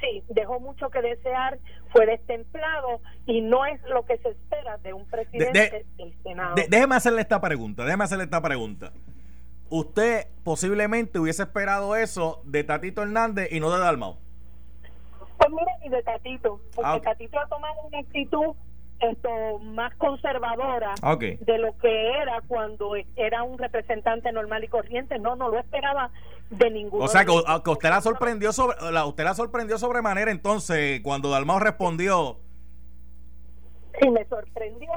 Sí, 0.00 0.22
dejó 0.28 0.60
mucho 0.60 0.90
que 0.90 1.02
desear, 1.02 1.58
fue 1.90 2.06
destemplado 2.06 3.00
y 3.26 3.40
no 3.40 3.66
es 3.66 3.82
lo 3.88 4.04
que 4.04 4.16
se 4.18 4.28
espera 4.28 4.78
de 4.78 4.92
un 4.92 5.04
presidente 5.06 5.84
del 5.96 6.14
Senado. 6.22 6.54
déjeme 6.68 6.94
hacerle 6.94 7.22
esta 7.22 7.40
pregunta, 7.40 7.84
déjeme 7.84 8.04
hacerle 8.04 8.24
esta 8.24 8.40
pregunta. 8.40 8.92
¿Usted 9.70 10.26
posiblemente 10.44 11.18
hubiese 11.18 11.42
esperado 11.42 11.94
eso 11.96 12.40
de 12.44 12.64
Tatito 12.64 13.02
Hernández 13.02 13.48
y 13.52 13.60
no 13.60 13.70
de 13.70 13.78
Dalmau? 13.80 14.16
Pues 15.36 15.50
mira, 15.50 15.72
y 15.84 15.88
de 15.88 16.02
Tatito, 16.02 16.60
porque 16.74 16.90
ah, 16.90 17.00
Tatito 17.02 17.38
ha 17.38 17.46
tomado 17.46 17.74
una 17.86 17.98
actitud 17.98 18.54
esto 19.00 19.58
más 19.60 19.94
conservadora 19.96 20.94
de 21.16 21.58
lo 21.58 21.76
que 21.78 22.10
era 22.20 22.40
cuando 22.48 22.94
era 23.16 23.42
un 23.44 23.58
representante 23.58 24.32
normal 24.32 24.64
y 24.64 24.68
corriente. 24.68 25.18
No, 25.18 25.36
no 25.36 25.48
lo 25.48 25.58
esperaba 25.58 26.10
de 26.50 26.70
ningún. 26.70 27.02
O 27.02 27.08
sea, 27.08 27.24
que, 27.24 27.30
usted 27.30 27.88
la 27.90 28.00
sorprendió 28.00 28.52
sobre, 28.52 28.76
la, 28.90 29.06
usted 29.06 29.24
la 29.24 29.34
sorprendió 29.34 29.78
sobremanera 29.78 30.30
entonces 30.30 31.00
cuando 31.02 31.30
Dalmao 31.30 31.60
respondió. 31.60 32.38
Sí, 34.00 34.10
me 34.10 34.24
sorprendió 34.26 34.90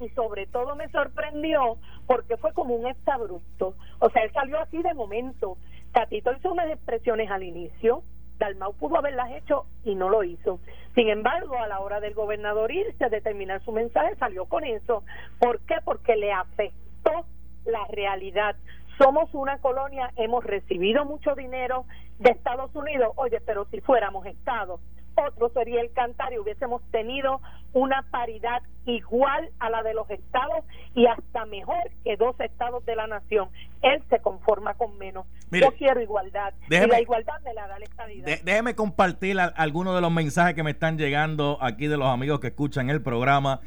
y 0.00 0.08
sobre 0.10 0.46
todo 0.46 0.76
me 0.76 0.88
sorprendió 0.90 1.78
porque 2.06 2.36
fue 2.36 2.52
como 2.52 2.74
un 2.74 2.86
exabrupto. 2.86 3.74
O 3.98 4.10
sea, 4.10 4.22
él 4.22 4.32
salió 4.32 4.60
así 4.60 4.82
de 4.82 4.94
momento. 4.94 5.56
Tatito 5.92 6.32
hizo 6.32 6.52
unas 6.52 6.68
expresiones 6.70 7.30
al 7.30 7.42
inicio 7.42 8.02
Dalmau 8.38 8.74
pudo 8.74 8.98
haberlas 8.98 9.30
hecho 9.32 9.66
y 9.84 9.94
no 9.94 10.08
lo 10.08 10.22
hizo. 10.22 10.60
Sin 10.94 11.08
embargo, 11.08 11.56
a 11.58 11.68
la 11.68 11.80
hora 11.80 12.00
del 12.00 12.14
gobernador 12.14 12.70
irse 12.70 13.04
a 13.04 13.08
determinar 13.08 13.62
su 13.64 13.72
mensaje, 13.72 14.14
salió 14.16 14.46
con 14.46 14.64
eso. 14.64 15.04
¿Por 15.38 15.60
qué? 15.60 15.76
Porque 15.84 16.16
le 16.16 16.32
afectó 16.32 17.26
la 17.64 17.86
realidad. 17.88 18.56
Somos 18.98 19.32
una 19.34 19.58
colonia, 19.58 20.10
hemos 20.16 20.44
recibido 20.44 21.04
mucho 21.04 21.34
dinero 21.34 21.84
de 22.18 22.30
Estados 22.30 22.74
Unidos. 22.74 23.12
Oye, 23.16 23.40
pero 23.44 23.66
si 23.66 23.80
fuéramos 23.80 24.26
Estado, 24.26 24.80
otro 25.16 25.50
sería 25.50 25.80
el 25.80 25.92
cantar 25.92 26.32
y 26.32 26.38
hubiésemos 26.38 26.82
tenido 26.90 27.40
una 27.72 28.02
paridad 28.10 28.62
igual 28.86 29.50
a 29.58 29.70
la 29.70 29.82
de 29.82 29.94
los 29.94 30.08
estados 30.10 30.64
y 30.94 31.06
hasta 31.06 31.44
mejor 31.46 31.90
que 32.04 32.16
dos 32.16 32.38
estados 32.40 32.84
de 32.86 32.96
la 32.96 33.06
nación. 33.06 33.48
Él 33.82 34.02
se 34.08 34.20
conforma 34.20 34.74
con 34.74 34.96
menos. 34.98 35.26
Yo 35.50 35.72
quiero 35.72 36.00
igualdad 36.00 36.54
y 36.68 36.86
la 36.86 37.00
igualdad 37.00 37.40
me 37.44 37.54
la 37.54 37.66
da 37.66 37.78
la 37.78 37.84
estadidad. 37.84 38.38
déjeme 38.44 38.74
compartir 38.74 39.38
algunos 39.38 39.94
de 39.94 40.00
los 40.00 40.10
mensajes 40.10 40.54
que 40.54 40.62
me 40.62 40.70
están 40.72 40.98
llegando 40.98 41.58
aquí 41.60 41.86
de 41.86 41.96
los 41.96 42.08
amigos 42.08 42.40
que 42.40 42.48
escuchan 42.48 42.90
el 42.90 43.02
programa. 43.02 43.60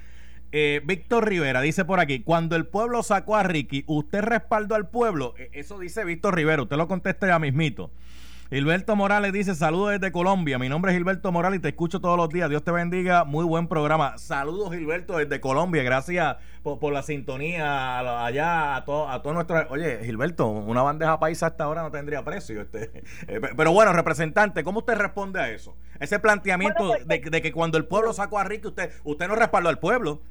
Eh, 0.51 0.82
Víctor 0.84 1.27
Rivera 1.27 1.62
dice 1.62 1.86
por 1.86 2.00
aquí, 2.00 2.22
cuando 2.22 2.56
el 2.56 2.65
pueblo 2.65 3.03
sacó 3.03 3.36
a 3.36 3.44
Ricky, 3.44 3.84
¿usted 3.86 4.22
respaldó 4.22 4.74
al 4.74 4.89
pueblo? 4.89 5.36
E, 5.38 5.51
eso 5.53 5.77
dice 5.77 6.03
Víctor 6.03 6.36
Rivera, 6.36 6.63
usted 6.63 6.77
lo 6.77 6.88
conteste 6.88 7.27
ya 7.27 7.38
mismito. 7.38 7.91
Gilberto 8.51 8.96
Morales 8.96 9.32
dice, 9.32 9.53
saludos 9.53 9.91
desde 9.91 10.12
Colombia. 10.12 10.58
Mi 10.58 10.70
nombre 10.70 10.91
es 10.91 10.98
Gilberto 10.98 11.32
Morales 11.32 11.60
y 11.60 11.62
te 11.62 11.68
escucho 11.68 12.01
todos 12.01 12.18
los 12.18 12.29
días. 12.29 12.50
Dios 12.50 12.63
te 12.63 12.72
bendiga. 12.72 13.24
Muy 13.24 13.46
buen 13.46 13.68
programa. 13.68 14.18
Saludos, 14.18 14.72
Gilberto, 14.72 15.18
desde 15.18 15.39
Colombia. 15.39 15.84
Gracias 15.84 16.38
por, 16.63 16.91
la 16.91 17.03
sintonía 17.03 18.25
allá 18.25 18.75
a 18.75 18.86
todo, 18.86 19.08
a 19.08 19.22
todo 19.22 19.34
nuestro... 19.34 19.68
Oye, 19.70 20.00
Gilberto, 20.03 20.48
una 20.48 20.82
bandeja 20.82 21.20
paisa 21.20 21.46
hasta 21.46 21.65
ahora 21.65 21.84
no 21.84 21.91
tendría 21.91 22.24
precio. 22.24 22.62
Este. 22.62 23.03
Eh, 23.27 23.39
pero 23.56 23.72
bueno, 23.72 23.94
representante, 23.94 24.63
¿cómo 24.63 24.79
usted 24.79 24.96
responde 24.96 25.39
a 25.39 25.50
eso? 25.51 25.75
Ese 26.00 26.18
planteamiento 26.20 26.94
pues, 27.06 27.08
de, 27.08 27.41
que 27.41 27.51
cuando 27.51 27.77
el 27.77 27.86
pueblo 27.86 28.13
sacó 28.13 28.39
a 28.39 28.44
Ricky, 28.44 28.68
usted, 28.68 28.91
usted 29.03 29.27
no 29.27 29.36
respaldó 29.36 29.70
al 29.70 29.77
pueblo. 29.77 30.22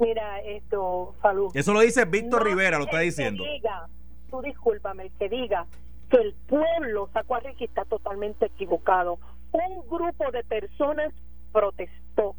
Mira, 0.00 0.40
esto, 0.40 1.14
Falú. 1.20 1.50
Eso 1.54 1.72
lo 1.72 1.80
dice 1.80 2.04
Víctor 2.06 2.44
Rivera, 2.44 2.78
lo 2.78 2.84
está 2.84 2.98
diciendo. 2.98 3.44
diga, 3.44 3.86
tú 4.30 4.42
discúlpame, 4.42 5.04
el 5.04 5.12
que 5.12 5.28
diga 5.28 5.66
que 6.10 6.16
el 6.16 6.34
pueblo 6.46 7.08
sacó 7.12 7.36
a 7.36 7.40
está 7.64 7.84
totalmente 7.84 8.46
equivocado. 8.46 9.18
Un 9.52 9.86
grupo 9.88 10.30
de 10.32 10.44
personas 10.44 11.12
protestó, 11.52 12.34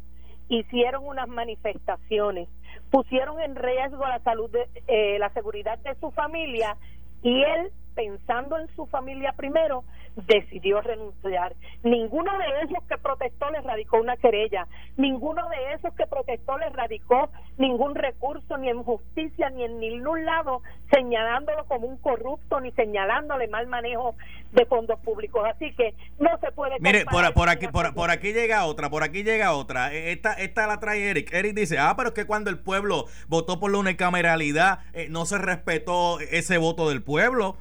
hicieron 0.48 1.06
unas 1.06 1.28
manifestaciones, 1.28 2.48
pusieron 2.90 3.40
en 3.40 3.56
riesgo 3.56 4.06
la 4.06 4.20
salud, 4.20 4.50
de, 4.50 4.68
eh, 4.86 5.18
la 5.18 5.30
seguridad 5.30 5.78
de 5.78 5.94
su 5.96 6.10
familia 6.10 6.76
y 7.22 7.42
él 7.42 7.72
pensando 7.96 8.58
en 8.58 8.68
su 8.76 8.86
familia 8.86 9.32
primero, 9.32 9.82
decidió 10.14 10.80
renunciar. 10.80 11.54
Ninguno 11.82 12.30
de 12.38 12.62
esos 12.62 12.84
que 12.84 12.96
protestó 12.98 13.50
le 13.50 13.60
radicó 13.62 13.98
una 13.98 14.16
querella, 14.16 14.68
ninguno 14.96 15.48
de 15.48 15.74
esos 15.74 15.94
que 15.94 16.06
protestó 16.06 16.56
le 16.58 16.68
radicó 16.68 17.30
ningún 17.58 17.94
recurso, 17.94 18.56
ni 18.58 18.68
en 18.68 18.82
justicia, 18.82 19.50
ni 19.50 19.64
en 19.64 19.80
ningún 19.80 20.24
lado, 20.24 20.62
señalándolo 20.92 21.64
como 21.64 21.88
un 21.88 21.96
corrupto, 21.96 22.60
ni 22.60 22.70
señalándole 22.72 23.48
mal 23.48 23.66
manejo 23.66 24.14
de 24.52 24.66
fondos 24.66 25.00
públicos. 25.00 25.42
Así 25.46 25.74
que 25.74 25.94
no 26.18 26.30
se 26.38 26.52
puede... 26.52 26.76
Mire, 26.80 27.04
por, 27.04 27.32
por, 27.34 27.48
aquí, 27.48 27.68
por, 27.68 27.94
por, 27.94 28.10
aquí 28.10 28.32
llega 28.32 28.66
otra, 28.66 28.90
por 28.90 29.02
aquí 29.02 29.22
llega 29.22 29.54
otra. 29.54 29.92
E, 29.92 30.12
esta, 30.12 30.34
esta 30.34 30.66
la 30.66 30.80
trae 30.80 31.10
Eric. 31.10 31.32
Eric 31.32 31.54
dice, 31.54 31.78
ah, 31.78 31.94
pero 31.96 32.10
es 32.10 32.14
que 32.14 32.26
cuando 32.26 32.50
el 32.50 32.58
pueblo 32.58 33.06
votó 33.28 33.58
por 33.58 33.70
la 33.70 33.78
unicameralidad, 33.78 34.80
eh, 34.92 35.08
no 35.10 35.24
se 35.26 35.38
respetó 35.38 36.20
ese 36.20 36.58
voto 36.58 36.88
del 36.88 37.02
pueblo 37.02 37.56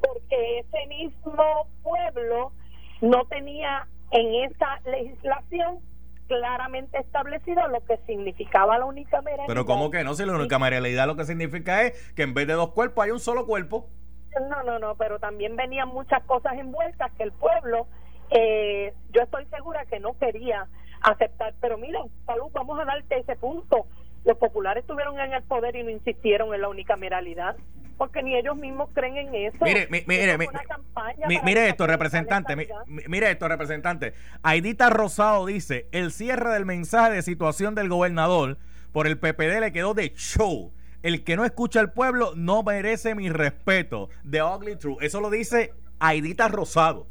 porque 0.00 0.58
ese 0.60 0.86
mismo 0.88 1.68
pueblo 1.82 2.52
no 3.00 3.24
tenía 3.26 3.86
en 4.10 4.50
esa 4.50 4.80
legislación 4.84 5.80
claramente 6.26 6.98
establecido 6.98 7.66
lo 7.68 7.84
que 7.84 7.98
significaba 8.06 8.78
la 8.78 8.86
unicameralidad. 8.86 9.46
Pero 9.46 9.66
¿cómo 9.66 9.90
que 9.90 10.04
no? 10.04 10.14
Si 10.14 10.24
la 10.24 10.34
unicameralidad 10.34 11.06
lo 11.06 11.16
que 11.16 11.24
significa 11.24 11.82
es 11.82 12.12
que 12.14 12.22
en 12.22 12.34
vez 12.34 12.46
de 12.46 12.54
dos 12.54 12.70
cuerpos 12.70 13.04
hay 13.04 13.10
un 13.10 13.20
solo 13.20 13.46
cuerpo. 13.46 13.88
No, 14.48 14.62
no, 14.62 14.78
no, 14.78 14.96
pero 14.96 15.18
también 15.18 15.54
venían 15.56 15.88
muchas 15.88 16.22
cosas 16.24 16.54
envueltas 16.54 17.12
que 17.12 17.22
el 17.22 17.32
pueblo 17.32 17.86
eh, 18.30 18.94
yo 19.12 19.22
estoy 19.22 19.46
segura 19.46 19.84
que 19.86 20.00
no 20.00 20.18
quería 20.18 20.66
aceptar. 21.02 21.54
Pero 21.60 21.78
miren, 21.78 22.02
Salud, 22.26 22.50
vamos 22.52 22.80
a 22.80 22.84
darte 22.84 23.18
ese 23.18 23.36
punto. 23.36 23.86
Los 24.24 24.38
populares 24.38 24.82
estuvieron 24.82 25.20
en 25.20 25.34
el 25.34 25.42
poder 25.42 25.76
y 25.76 25.82
no 25.82 25.90
insistieron 25.90 26.54
en 26.54 26.62
la 26.62 26.68
unicameralidad 26.68 27.56
porque 27.96 28.22
ni 28.22 28.36
ellos 28.36 28.56
mismos 28.56 28.90
creen 28.92 29.16
en 29.16 29.34
eso. 29.34 29.58
Mire, 29.62 29.88
mire, 29.90 30.38
mire, 31.44 31.68
esto, 31.68 31.86
representante, 31.86 32.56
mire 32.56 33.30
esto, 33.30 33.48
representante. 33.48 34.14
Aidita 34.42 34.90
Rosado 34.90 35.46
dice, 35.46 35.86
el 35.92 36.10
cierre 36.12 36.52
del 36.52 36.66
mensaje 36.66 37.12
de 37.14 37.22
situación 37.22 37.74
del 37.74 37.88
gobernador 37.88 38.58
por 38.92 39.06
el 39.06 39.18
PPD 39.18 39.60
le 39.60 39.72
quedó 39.72 39.94
de 39.94 40.12
show. 40.14 40.72
El 41.02 41.22
que 41.22 41.36
no 41.36 41.44
escucha 41.44 41.80
al 41.80 41.92
pueblo 41.92 42.32
no 42.34 42.62
merece 42.62 43.14
mi 43.14 43.28
respeto. 43.28 44.08
The 44.28 44.42
Ugly 44.42 44.76
True. 44.76 44.96
Eso 45.00 45.20
lo 45.20 45.28
dice 45.30 45.72
Aidita 45.98 46.48
Rosado. 46.48 47.06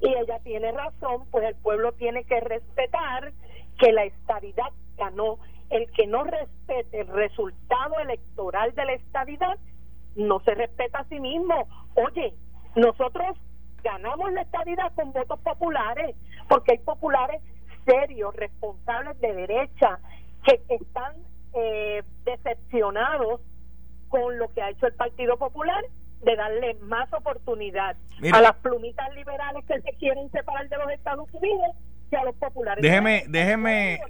Y 0.00 0.08
ella 0.08 0.38
tiene 0.44 0.70
razón, 0.70 1.26
pues 1.30 1.44
el 1.44 1.56
pueblo 1.56 1.92
tiene 1.92 2.22
que 2.24 2.38
respetar 2.38 3.32
que 3.78 3.92
la 3.92 4.04
estabilidad 4.04 4.70
ganó. 4.96 5.38
El 5.70 5.90
que 5.92 6.06
no 6.06 6.24
respete 6.24 7.00
el 7.00 7.08
resultado 7.08 7.98
electoral 8.00 8.74
de 8.74 8.84
la 8.84 8.92
estabilidad 8.92 9.58
no 10.18 10.40
se 10.40 10.54
respeta 10.54 10.98
a 10.98 11.04
sí 11.04 11.18
mismo. 11.20 11.68
Oye, 11.94 12.34
nosotros 12.74 13.38
ganamos 13.82 14.32
la 14.32 14.42
estabilidad 14.42 14.92
con 14.94 15.12
votos 15.12 15.40
populares, 15.40 16.14
porque 16.48 16.72
hay 16.72 16.78
populares 16.78 17.40
serios, 17.86 18.34
responsables 18.36 19.18
de 19.20 19.32
derecha, 19.32 19.98
que 20.44 20.60
están 20.68 21.14
eh, 21.54 22.02
decepcionados 22.24 23.40
con 24.08 24.38
lo 24.38 24.52
que 24.52 24.62
ha 24.62 24.70
hecho 24.70 24.86
el 24.86 24.94
Partido 24.94 25.38
Popular 25.38 25.82
de 26.22 26.36
darle 26.36 26.74
más 26.82 27.12
oportunidad 27.12 27.96
a 28.32 28.40
las 28.40 28.56
plumitas 28.56 29.14
liberales 29.14 29.64
que 29.66 29.80
se 29.80 29.92
quieren 29.98 30.30
separar 30.30 30.68
de 30.68 30.76
los 30.76 30.90
Estados 30.90 31.32
Unidos 31.32 31.76
a 32.16 32.24
los 32.24 32.34
populares. 32.36 32.82
Déjeme, 32.82 33.24
déjeme, 33.28 34.00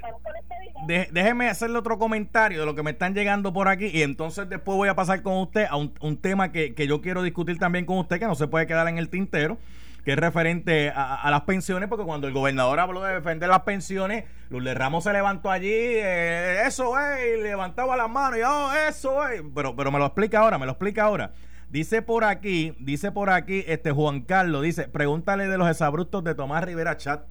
déjeme 0.87 1.49
hacerle 1.49 1.79
otro 1.79 1.99
comentario 1.99 2.61
de 2.61 2.67
lo 2.67 2.75
que 2.75 2.83
me 2.83 2.93
están 2.93 3.15
llegando 3.15 3.53
por 3.53 3.69
aquí 3.69 3.87
y 3.87 4.03
entonces 4.03 4.49
después 4.49 4.77
voy 4.77 4.89
a 4.89 4.95
pasar 4.95 5.23
con 5.23 5.39
usted 5.39 5.67
a 5.69 5.77
un, 5.77 6.17
tema 6.21 6.53
que, 6.53 6.75
yo 6.89 7.01
quiero 7.01 7.23
discutir 7.23 7.59
también 7.59 7.85
con 7.85 7.99
usted 7.99 8.19
que 8.19 8.27
no 8.27 8.35
se 8.35 8.47
puede 8.47 8.67
quedar 8.67 8.89
en 8.89 8.99
el 8.99 9.09
tintero 9.09 9.59
que 10.05 10.13
es 10.13 10.19
referente 10.19 10.91
a, 10.95 11.29
las 11.31 11.43
pensiones, 11.43 11.87
porque 11.87 12.05
cuando 12.05 12.29
el 12.29 12.33
gobernador 12.33 12.81
habló 12.81 13.03
de 13.03 13.13
defender 13.13 13.51
las 13.51 13.61
pensiones, 13.61 14.25
Lourdes 14.49 14.75
Ramos 14.75 15.05
se 15.05 15.13
levantó 15.13 15.51
allí, 15.51 15.69
eh, 15.71 16.63
eso 16.67 16.99
es, 16.99 17.37
y 17.37 17.43
levantaba 17.43 17.95
las 17.95 18.09
manos, 18.09 18.39
y 18.39 18.43
oh, 18.43 18.73
eso 18.89 19.29
es, 19.29 19.43
pero, 19.55 19.77
pero 19.77 19.93
me 19.93 19.99
lo 19.99 20.07
explica 20.07 20.39
ahora, 20.39 20.57
me 20.57 20.65
lo 20.65 20.73
explica 20.73 21.03
ahora. 21.03 21.33
Dice 21.71 22.01
por 22.01 22.25
aquí, 22.25 22.75
dice 22.79 23.13
por 23.13 23.29
aquí, 23.29 23.63
este 23.67 23.91
Juan 23.91 24.23
Carlos, 24.23 24.63
dice, 24.63 24.89
pregúntale 24.89 25.49
de 25.49 25.59
los 25.59 25.69
exabruptos 25.69 26.25
de 26.25 26.35
Tomás 26.35 26.65
Rivera 26.65 26.97
Chat. 26.97 27.27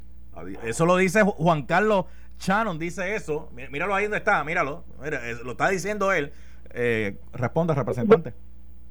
Eso 0.64 0.86
lo 0.86 0.98
dice 0.98 1.24
Juan 1.24 1.64
Carlos 1.64 2.06
Shannon, 2.40 2.78
dice 2.78 3.16
eso. 3.16 3.50
Míralo 3.72 3.96
ahí 3.96 4.04
donde 4.04 4.18
está, 4.18 4.44
míralo. 4.44 4.84
lo 5.44 5.52
está 5.52 5.70
diciendo 5.70 6.12
él. 6.12 6.32
Eh, 6.72 7.18
responda, 7.34 7.74
representante. 7.74 8.34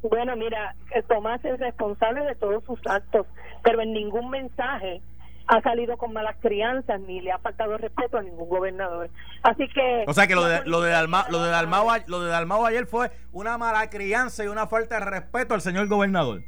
Bueno, 0.02 0.36
mira, 0.36 0.74
eh, 0.94 1.02
Tomás 1.02 1.44
es 1.44 1.58
responsable 1.58 2.24
de 2.24 2.34
todos 2.36 2.62
sus 2.64 2.80
actos, 2.86 3.26
pero 3.62 3.80
en 3.80 3.92
ningún 3.92 4.30
mensaje 4.30 5.02
ha 5.48 5.60
salido 5.62 5.96
con 5.96 6.12
malas 6.12 6.36
crianzas 6.40 7.00
ni 7.00 7.20
le 7.20 7.30
ha 7.30 7.38
faltado 7.38 7.78
respeto 7.78 8.18
a 8.18 8.22
ningún 8.22 8.48
gobernador. 8.48 9.10
Así 9.42 9.68
que 9.68 10.04
O 10.06 10.12
sea 10.12 10.26
que 10.26 10.34
lo 10.34 10.44
de 10.44 10.64
lo 10.64 10.80
de 10.80 10.90
Dalmao, 10.90 11.24
lo 11.30 11.42
de 11.42 11.50
Dalmao, 11.50 11.88
lo 12.06 12.20
de 12.20 12.30
Dalmao 12.30 12.66
ayer 12.66 12.86
fue 12.86 13.10
una 13.32 13.56
mala 13.56 13.88
crianza 13.88 14.44
y 14.44 14.48
una 14.48 14.66
falta 14.66 14.98
de 14.98 15.04
respeto 15.06 15.54
al 15.54 15.60
señor 15.60 15.86
gobernador. 15.86 16.42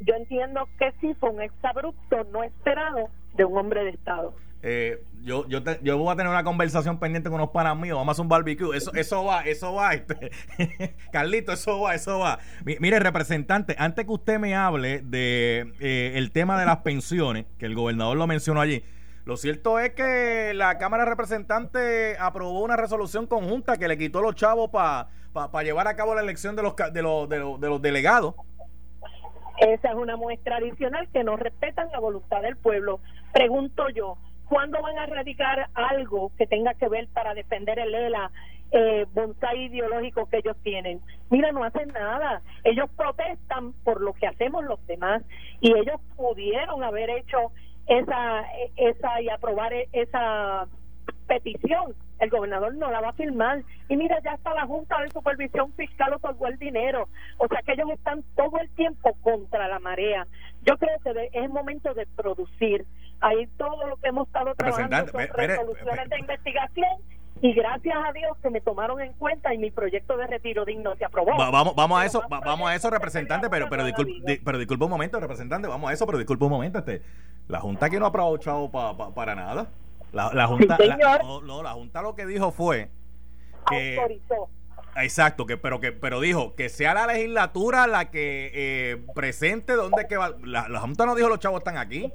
Yo 0.00 0.14
entiendo 0.14 0.68
que 0.78 0.92
sí 1.00 1.14
fue 1.18 1.30
un 1.30 1.40
exabrupto 1.40 2.24
no 2.30 2.42
esperado 2.42 3.08
de 3.36 3.44
un 3.44 3.58
hombre 3.58 3.84
de 3.84 3.90
Estado. 3.90 4.34
Eh, 4.62 5.02
yo, 5.22 5.46
yo, 5.48 5.60
yo 5.82 5.98
voy 5.98 6.12
a 6.12 6.16
tener 6.16 6.30
una 6.30 6.42
conversación 6.42 6.98
pendiente 6.98 7.28
con 7.28 7.40
unos 7.40 7.50
panas 7.50 7.76
míos, 7.76 7.96
vamos 7.96 8.08
a 8.08 8.12
hacer 8.12 8.22
un 8.22 8.28
barbecue, 8.28 8.76
eso, 8.76 8.92
eso 8.94 9.24
va, 9.24 9.42
eso 9.42 9.74
va, 9.74 9.94
este. 9.94 10.32
Carlito, 11.12 11.52
eso 11.52 11.80
va, 11.80 11.94
eso 11.94 12.18
va. 12.18 12.38
mire, 12.64 12.98
representante, 12.98 13.76
antes 13.78 14.06
que 14.06 14.12
usted 14.12 14.38
me 14.38 14.54
hable 14.54 15.02
de 15.02 15.72
eh, 15.80 16.12
el 16.16 16.32
tema 16.32 16.58
de 16.58 16.66
las 16.66 16.78
pensiones, 16.78 17.46
que 17.58 17.66
el 17.66 17.74
gobernador 17.74 18.16
lo 18.16 18.26
mencionó 18.26 18.60
allí, 18.60 18.82
lo 19.24 19.36
cierto 19.36 19.78
es 19.80 19.90
que 19.90 20.52
la 20.54 20.78
Cámara 20.78 21.04
de 21.04 21.10
Representantes 21.10 22.16
aprobó 22.20 22.62
una 22.62 22.76
resolución 22.76 23.26
conjunta 23.26 23.76
que 23.76 23.88
le 23.88 23.98
quitó 23.98 24.20
los 24.20 24.36
chavos 24.36 24.70
para 24.70 25.08
pa, 25.32 25.62
llevar 25.62 25.88
a 25.88 25.96
cabo 25.96 26.14
la 26.14 26.22
elección 26.22 26.54
de 26.54 26.62
los, 26.62 26.74
de 26.76 27.02
los, 27.02 27.28
de 27.28 27.38
los, 27.40 27.60
de 27.60 27.68
los 27.68 27.82
delegados. 27.82 28.34
Esa 29.58 29.88
es 29.88 29.94
una 29.94 30.16
muestra 30.16 30.56
adicional 30.56 31.08
que 31.12 31.24
no 31.24 31.36
respetan 31.36 31.88
la 31.92 31.98
voluntad 31.98 32.42
del 32.42 32.56
pueblo. 32.56 33.00
Pregunto 33.32 33.88
yo, 33.90 34.18
¿cuándo 34.48 34.82
van 34.82 34.98
a 34.98 35.06
radicar 35.06 35.68
algo 35.74 36.30
que 36.36 36.46
tenga 36.46 36.74
que 36.74 36.88
ver 36.88 37.08
para 37.08 37.34
defender 37.34 37.78
el 37.78 37.94
ELA, 37.94 38.30
eh, 38.72 39.06
bonsai 39.14 39.64
ideológico 39.64 40.28
que 40.28 40.38
ellos 40.38 40.56
tienen? 40.62 41.00
Mira, 41.30 41.52
no 41.52 41.64
hacen 41.64 41.88
nada. 41.88 42.42
Ellos 42.64 42.90
protestan 42.96 43.72
por 43.84 44.00
lo 44.00 44.12
que 44.12 44.26
hacemos 44.26 44.64
los 44.64 44.84
demás 44.86 45.22
y 45.60 45.72
ellos 45.72 46.00
pudieron 46.16 46.84
haber 46.84 47.10
hecho 47.10 47.52
esa, 47.86 48.44
esa 48.76 49.20
y 49.22 49.28
aprobar 49.28 49.72
esa 49.92 50.66
petición 51.26 51.94
el 52.18 52.30
gobernador 52.30 52.74
no 52.74 52.90
la 52.90 53.00
va 53.00 53.10
a 53.10 53.12
firmar. 53.12 53.62
Y 53.88 53.96
mira, 53.96 54.18
ya 54.22 54.32
está 54.32 54.54
la 54.54 54.66
Junta 54.66 55.00
de 55.02 55.10
Supervisión 55.10 55.72
Fiscal 55.72 56.14
otorgó 56.14 56.46
el 56.46 56.58
dinero. 56.58 57.08
O 57.38 57.48
sea 57.48 57.60
que 57.62 57.72
ellos 57.72 57.90
están 57.90 58.22
todo 58.34 58.58
el 58.58 58.68
tiempo 58.70 59.14
contra 59.22 59.68
la 59.68 59.78
marea. 59.78 60.26
Yo 60.62 60.76
creo 60.78 60.98
que 61.02 61.30
es 61.32 61.50
momento 61.50 61.94
de 61.94 62.06
producir. 62.06 62.84
Ahí 63.20 63.46
todo 63.56 63.86
lo 63.86 63.96
que 63.96 64.08
hemos 64.08 64.26
estado 64.26 64.54
trabajando 64.54 65.08
son 65.08 65.28
resoluciones 65.34 66.08
de 66.08 66.18
investigación 66.18 66.88
y 67.42 67.52
gracias 67.52 67.96
a 67.96 68.12
Dios 68.12 68.36
que 68.42 68.50
me 68.50 68.60
tomaron 68.60 69.00
en 69.00 69.12
cuenta 69.14 69.52
y 69.52 69.58
mi 69.58 69.70
proyecto 69.70 70.16
de 70.16 70.26
retiro 70.26 70.64
digno 70.64 70.96
se 70.96 71.04
aprobó. 71.04 71.36
vamos, 71.36 71.74
vamos 71.74 72.00
a 72.00 72.06
eso, 72.06 72.22
vamos 72.28 72.68
a 72.68 72.74
eso, 72.74 72.88
representante, 72.88 73.50
pero 73.50 73.68
pero 73.68 73.84
disculpe, 73.84 74.40
pero 74.42 74.58
disculpe 74.58 74.84
un 74.84 74.90
momento, 74.90 75.20
representante, 75.20 75.68
vamos 75.68 75.90
a 75.90 75.92
eso, 75.92 76.06
pero 76.06 76.18
disculpe 76.18 76.44
un 76.44 76.50
momento, 76.50 76.78
este, 76.78 77.02
la 77.48 77.60
junta 77.60 77.90
que 77.90 77.98
no 77.98 78.06
ha 78.06 78.08
aprobado 78.08 78.36
chavo 78.38 78.70
para 78.70 79.34
nada. 79.34 79.68
La, 80.12 80.46
Junta, 80.46 80.78
no, 81.22 81.62
la 81.62 81.72
Junta 81.72 82.02
lo 82.02 82.14
que 82.14 82.26
dijo 82.26 82.50
fue 82.50 82.90
que 83.68 83.98
autorizó. 83.98 84.48
Exacto, 84.96 85.44
que 85.44 85.58
pero 85.58 85.78
que 85.78 85.92
pero 85.92 86.20
dijo 86.20 86.54
que 86.54 86.70
sea 86.70 86.94
la 86.94 87.06
legislatura 87.06 87.86
la 87.86 88.10
que 88.10 88.50
eh, 88.54 89.04
presente 89.14 89.74
dónde 89.74 90.06
que 90.08 90.16
va. 90.16 90.34
La, 90.42 90.68
la, 90.68 90.80
Junta 90.80 91.04
no 91.04 91.14
dijo 91.14 91.28
los 91.28 91.38
chavos 91.38 91.58
están 91.58 91.76
aquí. 91.76 92.10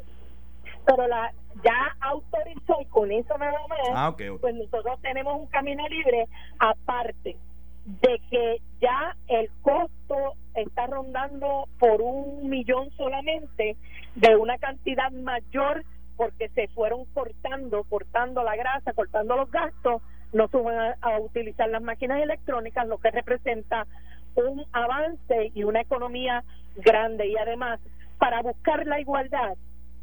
Pero 0.86 1.08
la 1.08 1.32
ya 1.64 1.96
autorizó 2.00 2.82
y 2.82 2.86
con 2.86 3.12
eso 3.12 3.38
nada 3.38 3.60
más. 3.68 3.80
Ah, 3.94 4.16
pues 4.18 4.56
nosotros 4.56 5.00
tenemos 5.02 5.40
un 5.40 5.48
camino 5.48 5.88
libre 5.90 6.28
aparte 6.60 7.38
de 7.86 8.22
que 8.30 8.62
ya 8.80 9.16
el 9.28 9.50
costo 9.62 10.34
está 10.56 10.88
rondando 10.88 11.68
por 11.80 12.02
un 12.02 12.50
millón 12.50 12.90
solamente 12.92 13.76
de 14.16 14.36
una 14.36 14.58
cantidad 14.58 15.12
mayor 15.12 15.84
porque 16.22 16.50
se 16.50 16.68
fueron 16.68 17.06
cortando, 17.16 17.84
cortando 17.86 18.44
la 18.44 18.56
grasa, 18.56 18.94
cortando 18.94 19.36
los 19.36 19.50
gastos, 19.50 20.04
no 20.34 20.48
suban 20.50 20.94
a, 21.02 21.18
utilizar 21.20 21.68
las 21.68 21.82
máquinas 21.82 22.22
electrónicas, 22.22 22.88
lo 22.88 23.00
que 23.00 23.10
representa 23.10 23.88
un 24.36 24.64
avance 24.72 25.52
y 25.56 25.64
una 25.64 25.82
economía 25.82 26.44
grande. 26.76 27.26
Y 27.26 27.36
además, 27.38 27.80
para 28.20 28.44
buscar 28.44 28.86
la 28.86 29.00
igualdad, 29.00 29.58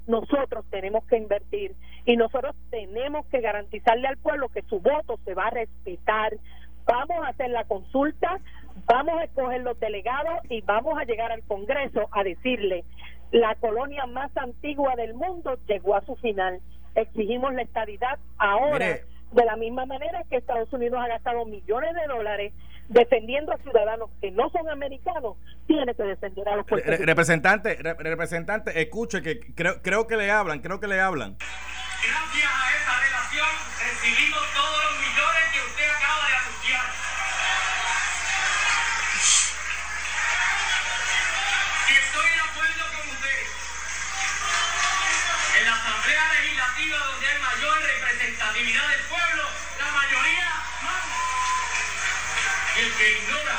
nosotros 0.09 0.65
tenemos 0.71 1.05
que 1.05 1.19
invertir 1.19 1.77
y 2.05 2.17
nosotros 2.17 2.57
tenemos 2.71 3.25
que 3.27 3.41
garantizarle 3.41 4.09
al 4.09 4.17
pueblo 4.17 4.49
que 4.49 4.63
su 4.63 4.81
voto 4.81 5.21
se 5.25 5.35
va 5.35 5.47
a 5.47 5.51
respetar. 5.51 6.33
Vamos 6.85 7.25
a 7.25 7.29
hacer 7.29 7.51
la 7.51 7.63
consulta, 7.63 8.41
vamos 8.87 9.21
a 9.21 9.23
escoger 9.23 9.61
los 9.61 9.79
delegados 9.79 10.41
y 10.51 10.63
vamos 10.63 10.99
a 10.99 11.05
llegar 11.05 11.31
al 11.31 11.45
Congreso 11.45 12.09
a 12.11 12.25
decirle 12.25 12.85
la 13.31 13.55
colonia 13.57 14.07
más 14.07 14.35
antigua 14.37 14.95
del 14.97 15.15
mundo 15.15 15.59
llegó 15.67 15.97
a 15.97 16.05
su 16.05 16.17
final. 16.17 16.61
Exigimos 16.95 17.55
la 17.55 17.63
estabilidad 17.63 18.19
ahora, 18.39 19.01
de 19.33 19.45
la 19.45 19.57
misma 19.57 19.87
manera 19.87 20.25
que 20.31 20.37
Estados 20.37 20.73
Unidos 20.73 20.99
ha 21.03 21.09
gastado 21.09 21.45
millones 21.45 21.95
de 21.95 22.07
dólares 22.07 22.53
defendiendo 22.89 23.53
a 23.53 23.59
ciudadanos 23.59 24.11
que 24.21 24.31
no 24.31 24.49
son 24.51 24.69
americanos, 24.71 25.37
tiene 25.67 25.95
que 25.95 26.03
defender 26.03 26.49
a 26.49 26.57
los 26.57 26.67
puertorriqueños. 26.67 27.07
Representante, 27.07 27.77
representante, 27.77 28.81
escuche 28.81 29.23
que 29.23 29.41
creo, 29.55 29.83
creo 29.83 30.07
que 30.07 30.17
le 30.17 30.31
hablan, 30.31 30.61
creo 30.61 30.81
que 30.81 30.89
le 30.89 30.99
hablan. 30.99 31.37
Gracias 31.37 32.49
a 32.49 32.77
esa 32.77 32.95
relación 33.05 33.69
recibimos 33.79 34.48
representatividad 48.39 48.89
del 48.89 49.03
pueblo, 49.11 49.43
la 49.79 49.91
mayoría 49.91 50.49
manda. 50.83 51.17
El 52.79 52.93
que 52.95 53.19
ignora 53.19 53.59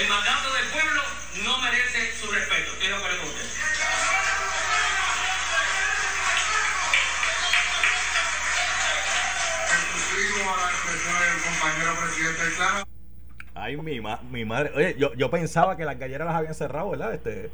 el 0.00 0.08
mandato 0.08 0.54
del 0.54 0.68
pueblo 0.68 1.02
no 1.44 1.58
merece 1.60 2.12
su 2.16 2.30
respeto. 2.32 2.72
Estoy 2.72 2.88
de 2.88 2.94
acuerdo 2.94 3.18
con 3.18 3.28
usted. 3.28 3.44
Ay, 13.54 13.76
mi, 13.76 14.00
ma 14.00 14.18
mi 14.30 14.44
madre. 14.44 14.72
Oye, 14.74 14.96
yo, 14.98 15.14
yo, 15.14 15.30
pensaba 15.30 15.76
que 15.76 15.84
las 15.84 15.98
galleras 15.98 16.26
las 16.26 16.36
habían 16.36 16.54
cerrado, 16.54 16.90
¿verdad? 16.90 17.14
Este, 17.14 17.50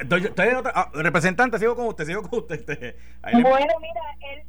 estoy, 0.00 0.24
estoy 0.24 0.48
en 0.48 0.56
otra, 0.56 0.72
ah, 0.74 0.90
representante, 0.94 1.58
sigo 1.58 1.76
con 1.76 1.86
usted, 1.86 2.06
sigo 2.06 2.22
con 2.22 2.40
usted. 2.40 2.58
Este. 2.58 2.96
bueno, 3.32 3.58
le... 3.58 3.78
mira, 3.80 4.02
él, 4.32 4.42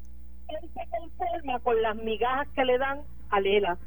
él 0.62 0.70
se 0.74 0.90
conforma 0.90 1.60
con 1.60 1.82
las 1.82 1.96
migajas 1.96 2.48
que 2.56 2.66
le 2.66 2.78
dan 2.78 3.02
a 3.30 3.40
Lela, 3.40 3.78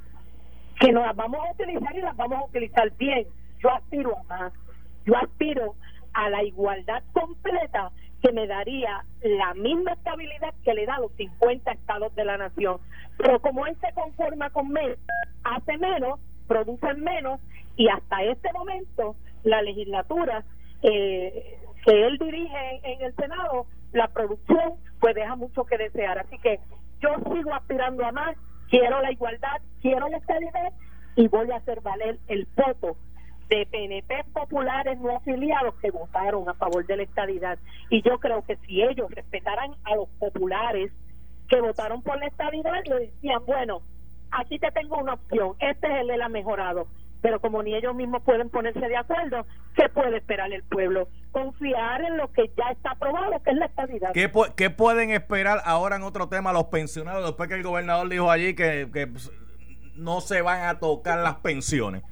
que 0.81 0.92
nos 0.92 1.07
las 1.07 1.16
vamos 1.16 1.40
a 1.46 1.52
utilizar 1.52 1.96
y 1.96 2.00
las 2.00 2.16
vamos 2.16 2.38
a 2.38 2.44
utilizar 2.44 2.90
bien. 2.96 3.26
Yo 3.59 3.70
aspiro 3.70 4.16
a 4.18 4.22
más. 4.24 4.52
Yo 5.05 5.16
aspiro 5.16 5.74
a 6.12 6.31
la 6.31 6.42
igualdad 6.42 7.02
completa 7.12 7.90
que 8.22 8.33
me 8.33 8.46
daría 8.46 9.05
la 9.22 9.55
misma 9.55 9.92
estabilidad 9.92 10.55
que 10.64 10.74
le 10.74 10.87
da 10.87 10.98
los 10.98 11.12
50 11.12 11.70
estados 11.72 12.14
de 12.14 12.24
la 12.24 12.38
nación. 12.38 12.79
Pero 13.18 13.40
como 13.40 13.66
él 13.66 13.76
se 13.81 13.92
conforma 13.94 14.50
con 14.50 14.68
menos, 14.68 14.98
hace 15.44 15.79
menos, 15.79 16.18
produce 16.46 16.94
menos 16.94 17.40
y 17.76 17.88
hasta 17.88 18.22
este 18.24 18.52
momento 18.52 19.16
la 19.44 19.62
legislatura 19.62 20.44
eh, 20.83 21.59
que 21.85 22.07
él 22.07 22.18
dirige 22.18 22.81
en 22.83 23.02
el 23.02 23.14
Senado, 23.14 23.66
la 23.92 24.09
producción 24.09 24.74
pues 25.07 25.14
deja 25.14 25.37
mucho 25.37 25.62
que 25.62 25.79
desear. 25.79 26.19
Así 26.19 26.37
que 26.38 26.59
yo 27.01 27.11
sigo 27.33 27.55
aspirando 27.55 28.05
a 28.05 28.11
más, 28.11 28.37
quiero 28.69 29.01
la 29.01 29.12
igualdad, 29.12 29.61
quiero 29.81 30.09
la 30.09 30.16
estabilidad 30.16 30.73
y 31.14 31.29
voy 31.29 31.49
a 31.53 31.59
hacer 31.59 31.81
valer 31.81 32.19
el 32.27 32.49
voto 32.57 32.97
de 33.49 33.66
PNP 33.66 34.25
populares 34.33 34.99
no 34.99 35.16
afiliados 35.16 35.77
que 35.77 35.92
votaron 35.92 36.49
a 36.49 36.55
favor 36.55 36.85
de 36.87 36.97
la 36.97 37.05
estabilidad. 37.05 37.57
Y 37.88 38.03
yo 38.03 38.19
creo 38.19 38.42
que 38.45 38.57
si 38.66 38.83
ellos 38.83 39.09
respetaran 39.12 39.77
a 39.85 39.95
los 39.95 40.09
populares 40.19 40.90
que 41.49 41.61
votaron 41.61 42.03
por 42.03 42.19
la 42.19 42.27
estabilidad, 42.27 42.83
le 42.87 43.07
decían, 43.07 43.47
bueno, 43.47 43.83
aquí 44.33 44.59
te 44.59 44.73
tengo 44.73 44.97
una 44.99 45.12
opción, 45.12 45.53
este 45.61 45.87
es 45.87 46.01
el 46.01 46.09
de 46.09 46.16
la 46.16 46.29
mejorado. 46.29 46.88
Pero 47.27 47.41
como 47.41 47.61
ni 47.61 47.75
ellos 47.75 47.93
mismos 47.93 48.23
pueden 48.23 48.51
ponerse 48.51 48.79
de 48.87 48.97
acuerdo, 48.97 49.45
¿qué 49.75 49.89
puede 49.89 50.19
esperar 50.19 50.53
el 50.53 50.62
pueblo? 50.62 51.09
Confiar 51.33 52.01
en 52.03 52.19
lo 52.19 52.31
que 52.33 52.53
ya 52.57 52.71
está 52.71 52.93
aprobado, 52.93 53.43
que 53.43 53.51
es 53.51 53.57
la 53.57 53.67
estabilidad. 53.67 54.12
¿Qué, 54.12 54.33
pu- 54.33 54.55
qué 54.55 54.71
pueden 54.71 55.11
esperar 55.11 55.59
ahora 55.65 55.97
en 55.97 56.05
otro 56.05 56.29
tema 56.29 56.53
los 56.53 56.67
pensionados 56.67 57.25
después 57.27 57.49
que 57.49 57.57
el 57.57 57.65
gobernador 57.65 58.09
dijo 58.09 58.31
allí 58.31 58.55
que, 58.55 58.89
que, 58.93 59.09
no 59.97 60.21
se 60.21 60.41
van 60.41 60.69
a 60.69 60.79
tocar 60.79 61.19
las 61.19 61.35
pensiones? 61.39 62.05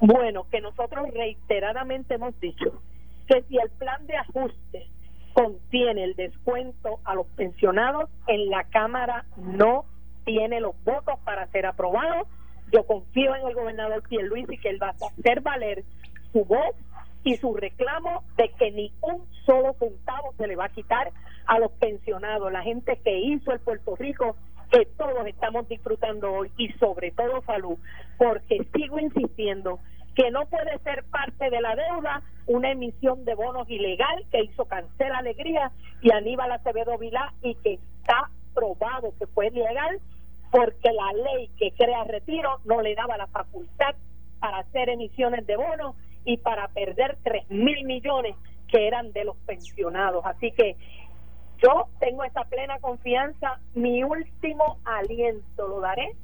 Bueno, 0.00 0.46
que 0.50 0.62
nosotros 0.62 1.06
reiteradamente 1.12 2.14
hemos 2.14 2.32
dicho 2.40 2.80
que 3.28 3.42
si 3.42 3.58
el 3.58 3.68
plan 3.72 4.06
de 4.06 4.16
ajuste 4.16 4.88
contiene 5.34 6.04
el 6.04 6.14
descuento 6.16 6.98
a 7.04 7.14
los 7.14 7.26
pensionados, 7.36 8.08
en 8.26 8.48
la 8.48 8.64
Cámara 8.64 9.26
no 9.36 9.84
tiene 10.24 10.60
los 10.60 10.82
votos 10.82 11.18
para 11.26 11.46
ser 11.48 11.66
aprobado. 11.66 12.26
Yo 12.72 12.84
confío 12.84 13.34
en 13.34 13.46
el 13.46 13.54
gobernador 13.54 14.02
Pierluisi 14.08 14.58
que 14.58 14.70
él 14.70 14.82
va 14.82 14.88
a 14.88 15.06
hacer 15.06 15.40
valer 15.40 15.84
su 16.32 16.44
voz 16.44 16.74
y 17.24 17.36
su 17.36 17.54
reclamo 17.54 18.22
de 18.36 18.48
que 18.58 18.70
ni 18.70 18.92
un 19.02 19.26
solo 19.44 19.74
centavo 19.78 20.32
se 20.38 20.46
le 20.46 20.56
va 20.56 20.66
a 20.66 20.70
quitar 20.70 21.10
a 21.46 21.58
los 21.58 21.72
pensionados, 21.72 22.52
la 22.52 22.62
gente 22.62 22.98
que 23.02 23.18
hizo 23.18 23.52
el 23.52 23.60
Puerto 23.60 23.96
Rico 23.96 24.36
que 24.70 24.86
todos 24.96 25.26
estamos 25.26 25.68
disfrutando 25.68 26.32
hoy 26.32 26.52
y 26.56 26.68
sobre 26.74 27.10
todo 27.10 27.42
salud, 27.42 27.76
porque 28.16 28.64
sigo 28.72 29.00
insistiendo 29.00 29.80
que 30.14 30.30
no 30.30 30.46
puede 30.46 30.78
ser 30.78 31.04
parte 31.10 31.50
de 31.50 31.60
la 31.60 31.74
deuda 31.74 32.22
una 32.46 32.70
emisión 32.70 33.24
de 33.24 33.34
bonos 33.34 33.68
ilegal 33.68 34.24
que 34.30 34.44
hizo 34.44 34.64
Cancela 34.64 35.18
Alegría 35.18 35.72
y 36.02 36.12
Aníbal 36.12 36.52
Acevedo 36.52 36.98
Vilá 36.98 37.32
y 37.42 37.54
que 37.56 37.74
está 37.74 38.30
probado 38.54 39.12
que 39.18 39.26
fue 39.28 39.48
ilegal 39.48 40.00
porque 40.50 40.90
la 40.92 41.12
ley 41.12 41.48
que 41.58 41.72
crea 41.72 42.04
retiro 42.04 42.58
no 42.64 42.82
le 42.82 42.94
daba 42.94 43.16
la 43.16 43.26
facultad 43.28 43.94
para 44.40 44.58
hacer 44.58 44.88
emisiones 44.88 45.46
de 45.46 45.56
bonos 45.56 45.94
y 46.24 46.38
para 46.38 46.68
perder 46.68 47.18
tres 47.22 47.48
mil 47.50 47.84
millones 47.84 48.36
que 48.68 48.86
eran 48.86 49.12
de 49.12 49.24
los 49.24 49.36
pensionados. 49.38 50.24
Así 50.26 50.52
que 50.52 50.76
yo 51.62 51.88
tengo 51.98 52.24
esa 52.24 52.44
plena 52.44 52.78
confianza. 52.80 53.58
Mi 53.74 54.02
último 54.02 54.78
aliento 54.84 55.68
lo 55.68 55.80
daré 55.80 56.14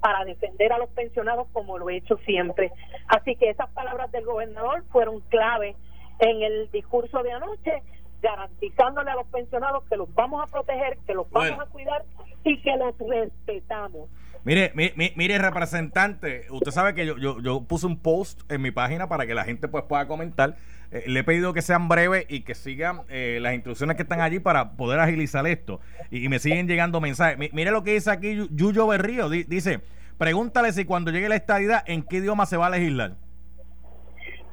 para 0.00 0.24
defender 0.24 0.72
a 0.72 0.78
los 0.78 0.90
pensionados 0.90 1.46
como 1.52 1.78
lo 1.78 1.88
he 1.88 1.96
hecho 1.98 2.16
siempre. 2.26 2.72
Así 3.06 3.36
que 3.36 3.50
esas 3.50 3.70
palabras 3.70 4.10
del 4.10 4.24
gobernador 4.24 4.84
fueron 4.90 5.20
clave 5.28 5.76
en 6.18 6.42
el 6.42 6.70
discurso 6.72 7.22
de 7.22 7.32
anoche, 7.32 7.82
garantizándole 8.20 9.10
a 9.10 9.14
los 9.14 9.26
pensionados 9.28 9.84
que 9.84 9.96
los 9.96 10.12
vamos 10.14 10.42
a 10.42 10.50
proteger, 10.50 10.98
que 11.06 11.14
los 11.14 11.30
vamos 11.30 11.50
Bueno. 11.50 11.62
a 11.62 11.66
cuidar 11.66 12.04
y 12.50 12.60
que 12.62 12.76
los 12.76 12.94
respetamos. 12.98 14.08
Mire, 14.44 14.72
mi- 14.74 14.90
mi- 14.96 15.12
mire, 15.16 15.38
representante, 15.38 16.46
usted 16.50 16.72
sabe 16.72 16.94
que 16.94 17.06
yo, 17.06 17.16
yo, 17.16 17.40
yo 17.40 17.62
puse 17.62 17.86
un 17.86 17.98
post 17.98 18.40
en 18.50 18.60
mi 18.60 18.70
página 18.72 19.08
para 19.08 19.24
que 19.26 19.34
la 19.34 19.44
gente 19.44 19.68
pues 19.68 19.84
pueda 19.84 20.06
comentar. 20.08 20.56
Eh, 20.90 21.04
le 21.06 21.20
he 21.20 21.24
pedido 21.24 21.52
que 21.54 21.62
sean 21.62 21.88
breves 21.88 22.26
y 22.28 22.40
que 22.40 22.54
sigan 22.54 23.02
eh, 23.08 23.38
las 23.40 23.54
instrucciones 23.54 23.96
que 23.96 24.02
están 24.02 24.20
allí 24.20 24.40
para 24.40 24.72
poder 24.72 24.98
agilizar 25.00 25.46
esto. 25.46 25.80
Y, 26.10 26.24
y 26.24 26.28
me 26.28 26.38
siguen 26.40 26.66
llegando 26.66 27.00
mensajes. 27.00 27.38
Mi- 27.38 27.50
mire 27.52 27.70
lo 27.70 27.84
que 27.84 27.92
dice 27.92 28.10
aquí 28.10 28.34
Yu- 28.34 28.48
Yuyo 28.50 28.86
Berrío. 28.88 29.28
Di- 29.30 29.44
dice, 29.44 29.80
pregúntale 30.18 30.72
si 30.72 30.84
cuando 30.84 31.10
llegue 31.12 31.28
la 31.28 31.36
estadidad, 31.36 31.84
¿en 31.86 32.02
qué 32.02 32.16
idioma 32.16 32.44
se 32.46 32.56
va 32.56 32.66
a 32.66 32.70
legislar? 32.70 33.14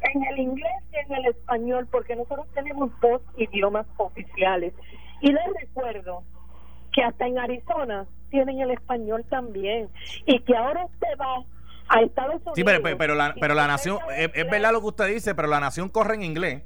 en 0.01 0.23
el 0.23 0.39
inglés 0.39 0.71
y 0.93 0.95
en 0.95 1.11
el 1.13 1.25
español, 1.25 1.85
porque 1.91 2.15
nosotros 2.15 2.47
tenemos 2.53 2.89
dos 3.01 3.21
idiomas 3.37 3.85
oficiales. 3.97 4.73
Y 5.21 5.29
les 5.31 5.43
recuerdo 5.59 6.23
que 6.91 7.03
hasta 7.03 7.27
en 7.27 7.39
Arizona 7.39 8.05
tienen 8.29 8.59
el 8.59 8.71
español 8.71 9.25
también. 9.29 9.89
Y 10.25 10.39
que 10.41 10.55
ahora 10.55 10.85
usted 10.85 11.07
va 11.19 11.43
a 11.89 12.01
Estados 12.01 12.35
Unidos. 12.35 12.53
Sí, 12.55 12.63
pero, 12.63 12.81
pero, 12.81 12.97
pero 12.97 13.15
la, 13.15 13.35
pero 13.39 13.53
la 13.53 13.67
nación, 13.67 13.97
es, 14.15 14.31
es 14.33 14.49
verdad 14.49 14.71
lo 14.71 14.81
que 14.81 14.87
usted 14.87 15.07
dice, 15.07 15.35
pero 15.35 15.47
la 15.47 15.59
nación 15.59 15.89
corre 15.89 16.15
en 16.15 16.23
inglés. 16.23 16.63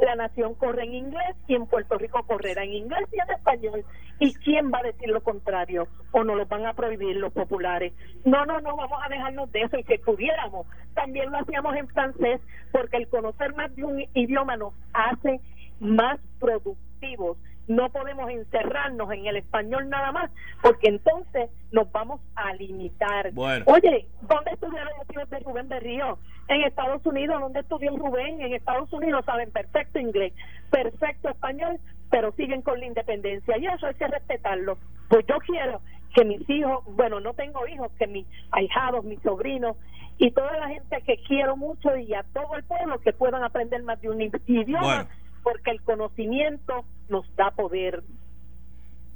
La 0.00 0.14
nación 0.14 0.54
corre 0.54 0.84
en 0.84 0.94
inglés 0.94 1.36
y 1.46 1.54
en 1.54 1.66
Puerto 1.66 1.98
Rico 1.98 2.22
correrá 2.26 2.64
en 2.64 2.72
inglés 2.72 3.06
y 3.12 3.20
en 3.20 3.30
español. 3.36 3.84
¿Y 4.18 4.34
quién 4.34 4.70
va 4.72 4.78
a 4.78 4.82
decir 4.82 5.08
lo 5.08 5.22
contrario? 5.22 5.88
¿O 6.12 6.24
no 6.24 6.34
lo 6.34 6.46
van 6.46 6.66
a 6.66 6.74
prohibir 6.74 7.16
los 7.16 7.32
populares? 7.32 7.92
No, 8.24 8.44
no, 8.46 8.60
no, 8.60 8.76
vamos 8.76 8.98
a 9.04 9.08
dejarnos 9.08 9.50
de 9.52 9.62
eso. 9.62 9.78
Y 9.78 9.84
si 9.84 9.98
pudiéramos, 9.98 10.66
también 10.94 11.30
lo 11.30 11.38
hacíamos 11.38 11.76
en 11.76 11.88
francés, 11.88 12.40
porque 12.72 12.96
el 12.96 13.08
conocer 13.08 13.54
más 13.54 13.74
de 13.76 13.84
un 13.84 14.04
idioma 14.14 14.56
nos 14.56 14.74
hace 14.92 15.40
más 15.80 16.18
productivos. 16.38 17.38
No 17.70 17.88
podemos 17.90 18.28
encerrarnos 18.28 19.12
en 19.12 19.26
el 19.26 19.36
español 19.36 19.88
nada 19.88 20.10
más, 20.10 20.28
porque 20.60 20.88
entonces 20.88 21.50
nos 21.70 21.90
vamos 21.92 22.20
a 22.34 22.52
limitar. 22.54 23.30
Bueno. 23.30 23.64
Oye, 23.68 24.08
¿dónde 24.22 24.50
estudiaron 24.50 24.92
los 24.98 25.08
hijos 25.08 25.30
de 25.30 25.38
Rubén 25.38 25.68
Berrío? 25.68 26.18
En 26.48 26.62
Estados 26.62 27.06
Unidos, 27.06 27.40
¿dónde 27.40 27.60
estudió 27.60 27.96
Rubén? 27.96 28.40
En 28.40 28.54
Estados 28.54 28.92
Unidos 28.92 29.24
saben 29.24 29.52
perfecto 29.52 30.00
inglés, 30.00 30.32
perfecto 30.68 31.28
español, 31.28 31.78
pero 32.10 32.32
siguen 32.32 32.62
con 32.62 32.80
la 32.80 32.86
independencia 32.86 33.56
y 33.56 33.66
eso 33.66 33.86
hay 33.86 33.94
que 33.94 34.08
respetarlo. 34.08 34.76
Pues 35.08 35.24
yo 35.28 35.36
quiero 35.46 35.80
que 36.12 36.24
mis 36.24 36.50
hijos, 36.50 36.84
bueno, 36.96 37.20
no 37.20 37.34
tengo 37.34 37.68
hijos, 37.68 37.92
que 38.00 38.08
mis 38.08 38.26
ahijados, 38.50 39.04
mis 39.04 39.22
sobrinos 39.22 39.76
y 40.18 40.32
toda 40.32 40.56
la 40.58 40.70
gente 40.70 41.00
que 41.02 41.18
quiero 41.22 41.56
mucho 41.56 41.96
y 41.96 42.14
a 42.14 42.24
todo 42.34 42.56
el 42.56 42.64
pueblo 42.64 42.98
que 42.98 43.12
puedan 43.12 43.44
aprender 43.44 43.80
más 43.84 44.00
de 44.00 44.10
un 44.10 44.20
idioma, 44.20 44.80
Bueno. 44.82 45.08
Porque 45.42 45.70
el 45.70 45.82
conocimiento 45.82 46.84
nos 47.08 47.24
da 47.36 47.50
poder. 47.50 48.02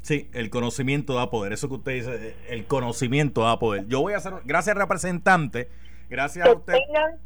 Sí, 0.03 0.29
el 0.35 0.51
conocimiento 0.51 1.15
da 1.15 1.31
poder. 1.31 1.53
Eso 1.53 1.69
que 1.69 1.75
usted 1.75 1.93
dice, 1.93 2.37
el 2.49 2.67
conocimiento 2.67 3.43
da 3.43 3.59
poder. 3.59 3.87
Yo 3.87 4.03
voy 4.03 4.13
a 4.13 4.19
hacer, 4.19 4.35
gracias 4.45 4.77
representante, 4.77 5.69
gracias 6.11 6.47
a 6.47 6.53
usted. 6.53 6.75
tengan 6.75 7.19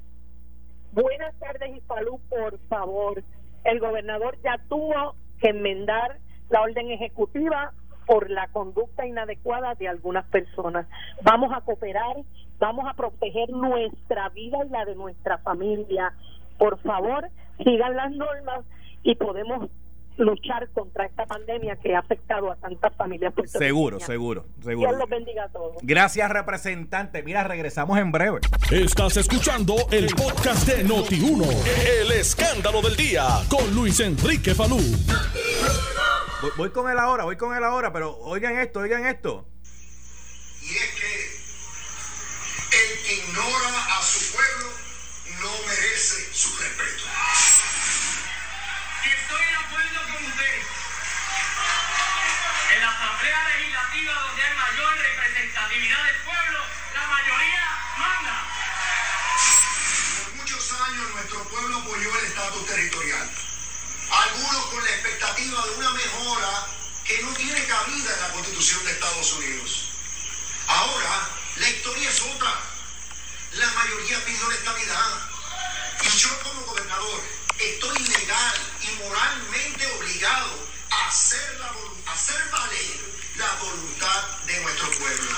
buenas 0.93 1.35
tardes 1.39 1.77
y 1.77 1.81
salud, 1.89 2.21
por 2.29 2.59
favor. 2.69 3.23
El 3.65 3.81
gobernador 3.81 4.39
ya 4.45 4.61
tuvo 4.69 5.17
que 5.41 5.49
enmendar 5.49 6.19
la 6.51 6.63
orden 6.63 6.91
ejecutiva 6.91 7.73
por 8.07 8.31
la 8.31 8.49
conducta 8.49 9.07
inadecuada 9.07 9.75
de 9.75 9.87
algunas 9.89 10.25
personas. 10.27 10.87
Vamos 11.23 11.53
a 11.55 11.61
cooperar, 11.61 12.17
vamos 12.59 12.87
a 12.89 12.95
proteger 12.95 13.51
nuestra 13.51 14.31
vida 14.31 14.59
y 14.65 14.69
la 14.71 14.85
de 14.85 14.95
nuestra 14.95 15.39
familia. 15.39 16.15
Por 16.57 16.79
favor, 16.79 17.29
sigan 17.63 17.97
las 17.97 18.11
normas 18.13 18.65
y 19.03 19.15
podemos 19.15 19.71
luchar 20.19 20.69
contra 20.71 21.07
esta 21.07 21.25
pandemia 21.27 21.77
que 21.77 21.95
ha 21.95 22.01
afectado 22.01 22.51
a 22.51 22.57
tantas 22.57 22.95
familias. 22.97 23.33
Seguro, 23.47 23.99
puertorriqueñas. 23.99 24.07
seguro, 24.07 24.45
Dios 24.57 24.65
seguro. 24.65 24.93
los 24.93 25.09
bendiga 25.09 25.45
a 25.45 25.49
todos. 25.49 25.77
Gracias, 25.83 26.31
representante. 26.31 27.23
Mira, 27.23 27.45
regresamos 27.45 27.99
en 27.99 28.11
breve. 28.11 28.41
Estás 28.71 29.17
escuchando 29.17 29.77
el 29.91 30.07
podcast 30.15 30.67
de 30.67 30.85
Noti1. 30.85 31.47
El 32.03 32.13
escándalo 32.13 32.83
del 32.83 32.97
día 32.97 33.27
con 33.49 33.73
Luis 33.75 34.01
Enrique 34.01 34.55
Falú. 34.55 34.79
Voy, 36.43 36.51
voy 36.57 36.71
con 36.71 36.91
él 36.91 36.99
ahora, 36.99 37.25
voy 37.25 37.37
con 37.37 37.57
él 37.57 37.65
ahora, 37.65 37.93
pero 37.93 38.17
oigan 38.19 38.59
esto, 38.59 38.81
oigan 38.81 39.07
esto. 39.07 39.47
Y 40.63 40.67
es 40.67 40.95
que 40.99 41.39
el 42.77 42.99
que 43.07 43.15
ignora 43.15 43.99
a 43.99 44.03
su 44.03 44.28
del 55.87 56.17
pueblo, 56.25 56.59
la 56.93 57.07
mayoría 57.07 57.65
manda. 57.99 58.45
Por 60.25 60.35
muchos 60.35 60.73
años 60.73 61.11
nuestro 61.15 61.45
pueblo 61.45 61.77
apoyó 61.77 62.19
el 62.19 62.25
estatus 62.25 62.67
territorial. 62.67 63.31
Algunos 64.11 64.67
con 64.67 64.85
la 64.85 64.91
expectativa 64.91 65.67
de 65.67 65.75
una 65.75 65.91
mejora 65.91 66.67
que 67.05 67.23
no 67.23 67.33
tiene 67.35 67.65
cabida 67.67 68.13
en 68.13 68.21
la 68.21 68.33
Constitución 68.33 68.85
de 68.87 68.91
Estados 68.91 69.33
Unidos. 69.35 69.91
Ahora, 70.67 71.29
la 71.57 71.69
historia 71.69 72.11
es 72.11 72.23
otra. 72.23 72.53
La 73.53 73.67
mayoría 73.71 74.25
pidió 74.25 74.49
la 74.49 74.55
estabilidad. 74.57 75.31
Y 76.03 76.09
yo 76.09 76.43
como 76.43 76.61
gobernador 76.63 77.23
estoy 77.57 77.99
legal 78.01 78.55
y 78.81 79.05
moralmente 79.05 79.87
obligado 79.93 80.69
hacer, 81.09 82.51
valer 82.51 83.01
la 83.37 83.51
voluntad 83.55 84.23
de 84.47 84.61
nuestro 84.61 84.91
pueblo. 84.91 85.31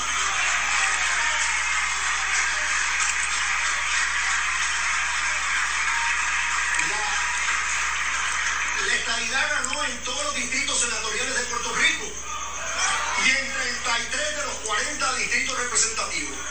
La, 6.89 7.03
la 8.87 8.95
estabilidad 8.95 9.51
ganó 9.51 9.85
en 9.85 9.99
todos 10.03 10.25
los 10.25 10.35
distritos 10.35 10.81
senatoriales 10.81 11.39
de 11.39 11.45
Puerto 11.45 11.75
Rico 11.77 12.07
y 13.25 13.31
en 13.31 13.53
33 13.53 14.37
de 14.37 14.47
los 14.47 14.55
40 14.67 15.15
distritos 15.15 15.59
representativos. 15.59 16.50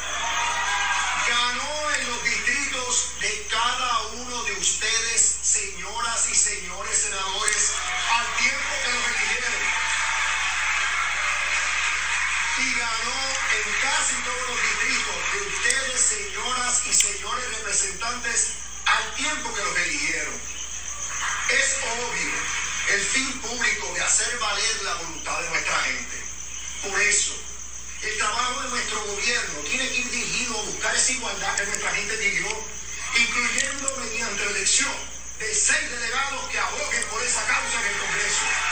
Casi 14.10 14.24
todos 14.24 14.50
los 14.50 14.62
distritos 14.62 15.16
de 15.34 15.40
ustedes, 15.48 16.02
señoras 16.02 16.82
y 16.88 16.94
señores 16.94 17.58
representantes, 17.58 18.48
al 18.86 19.16
tiempo 19.16 19.54
que 19.54 19.64
los 19.64 19.78
eligieron. 19.78 20.34
Es 21.50 21.78
obvio 21.84 22.32
el 22.90 23.02
fin 23.02 23.42
público 23.42 23.94
de 23.94 24.02
hacer 24.02 24.38
valer 24.40 24.82
la 24.84 24.94
voluntad 24.96 25.42
de 25.42 25.50
nuestra 25.50 25.80
gente. 25.82 26.18
Por 26.90 27.02
eso, 27.02 27.34
el 28.02 28.18
trabajo 28.18 28.62
de 28.62 28.70
nuestro 28.70 29.04
gobierno 29.04 29.60
tiene 29.70 29.90
que 29.90 29.98
ir 29.98 30.10
dirigido 30.10 30.60
a 30.60 30.64
buscar 30.64 30.96
esa 30.96 31.12
igualdad 31.12 31.56
que 31.56 31.66
nuestra 31.66 31.94
gente 31.94 32.18
pidió, 32.18 32.68
incluyendo 33.16 33.98
mediante 33.98 34.46
la 34.46 34.52
elección 34.52 34.96
de 35.40 35.54
seis 35.54 35.92
delegados 35.92 36.50
que 36.50 36.60
abogen 36.60 37.04
por 37.12 37.22
esa 37.22 37.46
causa 37.46 37.80
en 37.82 37.94
el 37.94 38.00
Congreso. 38.00 38.69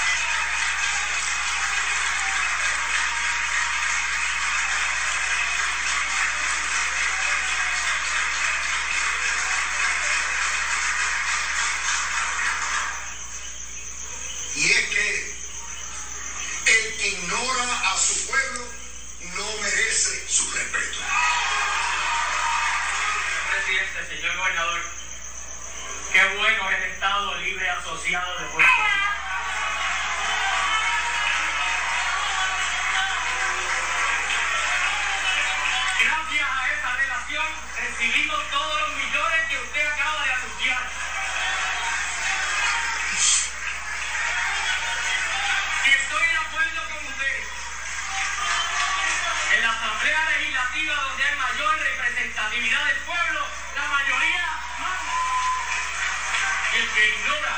El 56.88 56.94
que 56.94 57.04
ignora 57.20 57.56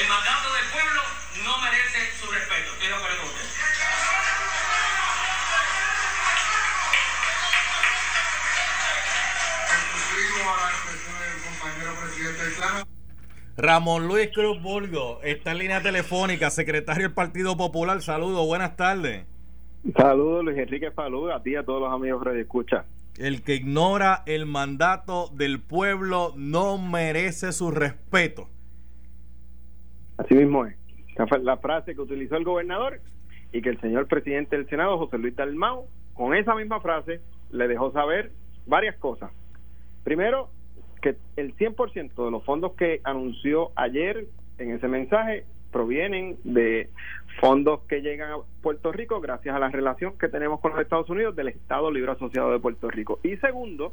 el 0.00 0.08
mandato 0.08 0.52
del 0.52 0.66
pueblo 0.70 1.00
no 1.44 1.58
merece 1.62 2.12
su 2.20 2.30
respeto. 2.30 2.72
Estoy 2.72 2.88
de 2.88 2.94
acuerdo 2.94 3.16
con 3.18 3.28
usted. 3.28 3.44
Ramón 13.56 14.08
Luis 14.08 14.30
Cruz 14.34 14.60
Burgo 14.60 15.20
está 15.22 15.52
en 15.52 15.58
línea 15.58 15.80
telefónica, 15.80 16.50
secretario 16.50 17.04
del 17.04 17.14
Partido 17.14 17.56
Popular. 17.56 18.02
Saludos, 18.02 18.46
buenas 18.46 18.76
tardes. 18.76 19.26
Saludos, 19.96 20.44
Luis 20.44 20.58
Enrique 20.58 20.90
Falú, 20.90 21.30
a 21.30 21.42
ti 21.42 21.50
y 21.50 21.56
a 21.56 21.62
todos 21.62 21.80
los 21.80 21.92
amigos 21.92 22.22
que 22.24 22.40
escucha. 22.40 22.84
El 23.18 23.42
que 23.42 23.54
ignora 23.54 24.22
el 24.26 24.44
mandato 24.46 25.28
del 25.28 25.60
pueblo 25.60 26.32
no 26.36 26.78
merece 26.78 27.52
su 27.52 27.70
respeto. 27.70 28.48
Así 30.16 30.34
mismo 30.34 30.66
es. 30.66 30.76
La 31.42 31.58
frase 31.58 31.94
que 31.94 32.00
utilizó 32.00 32.36
el 32.36 32.44
gobernador 32.44 33.00
y 33.52 33.62
que 33.62 33.68
el 33.68 33.80
señor 33.80 34.08
presidente 34.08 34.56
del 34.56 34.68
Senado, 34.68 34.98
José 34.98 35.18
Luis 35.18 35.36
Dalmau, 35.36 35.86
con 36.14 36.34
esa 36.34 36.56
misma 36.56 36.80
frase 36.80 37.20
le 37.50 37.68
dejó 37.68 37.92
saber 37.92 38.32
varias 38.66 38.96
cosas. 38.96 39.30
Primero, 40.02 40.50
que 41.00 41.16
el 41.36 41.54
100% 41.56 42.24
de 42.24 42.30
los 42.30 42.44
fondos 42.44 42.72
que 42.74 43.00
anunció 43.04 43.70
ayer 43.76 44.26
en 44.58 44.72
ese 44.72 44.88
mensaje 44.88 45.44
provienen 45.74 46.36
de 46.44 46.88
fondos 47.40 47.80
que 47.88 48.00
llegan 48.00 48.30
a 48.30 48.36
Puerto 48.62 48.92
Rico 48.92 49.20
gracias 49.20 49.56
a 49.56 49.58
la 49.58 49.70
relación 49.70 50.16
que 50.16 50.28
tenemos 50.28 50.60
con 50.60 50.70
los 50.70 50.80
Estados 50.80 51.10
Unidos 51.10 51.34
del 51.34 51.48
Estado 51.48 51.90
Libre 51.90 52.12
Asociado 52.12 52.52
de 52.52 52.60
Puerto 52.60 52.88
Rico. 52.88 53.18
Y 53.24 53.36
segundo, 53.38 53.92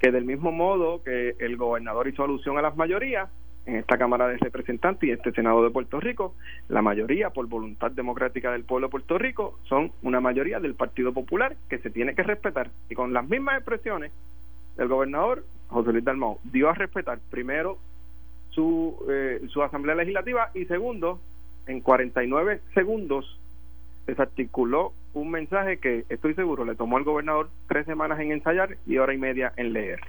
que 0.00 0.12
del 0.12 0.26
mismo 0.26 0.52
modo 0.52 1.02
que 1.02 1.34
el 1.38 1.56
gobernador 1.56 2.08
hizo 2.08 2.24
alusión 2.24 2.58
a 2.58 2.62
las 2.62 2.76
mayorías 2.76 3.30
en 3.64 3.76
esta 3.76 3.96
Cámara 3.96 4.28
de 4.28 4.36
Representantes 4.36 5.08
y 5.08 5.12
este 5.12 5.32
Senado 5.32 5.64
de 5.64 5.70
Puerto 5.70 5.98
Rico, 5.98 6.34
la 6.68 6.82
mayoría 6.82 7.30
por 7.30 7.46
voluntad 7.46 7.90
democrática 7.90 8.52
del 8.52 8.64
pueblo 8.64 8.88
de 8.88 8.90
Puerto 8.90 9.16
Rico 9.16 9.58
son 9.64 9.92
una 10.02 10.20
mayoría 10.20 10.60
del 10.60 10.74
Partido 10.74 11.14
Popular 11.14 11.56
que 11.70 11.78
se 11.78 11.88
tiene 11.88 12.14
que 12.14 12.22
respetar. 12.22 12.68
Y 12.90 12.94
con 12.94 13.14
las 13.14 13.26
mismas 13.26 13.56
expresiones, 13.56 14.12
el 14.76 14.88
gobernador 14.88 15.42
José 15.68 15.90
Luis 15.90 16.04
Dalmau 16.04 16.38
dio 16.44 16.68
a 16.68 16.74
respetar 16.74 17.18
primero 17.30 17.78
su, 18.58 19.06
eh, 19.08 19.40
su 19.52 19.62
Asamblea 19.62 19.94
Legislativa 19.94 20.50
y 20.52 20.64
segundo, 20.64 21.20
en 21.68 21.80
49 21.80 22.60
segundos 22.74 23.38
desarticuló 24.04 24.92
un 25.14 25.30
mensaje 25.30 25.78
que 25.78 26.04
estoy 26.08 26.34
seguro 26.34 26.64
le 26.64 26.74
tomó 26.74 26.96
al 26.96 27.04
gobernador 27.04 27.50
tres 27.68 27.86
semanas 27.86 28.18
en 28.18 28.32
ensayar 28.32 28.76
y 28.84 28.98
hora 28.98 29.14
y 29.14 29.18
media 29.18 29.52
en 29.56 29.72
leer. 29.72 30.00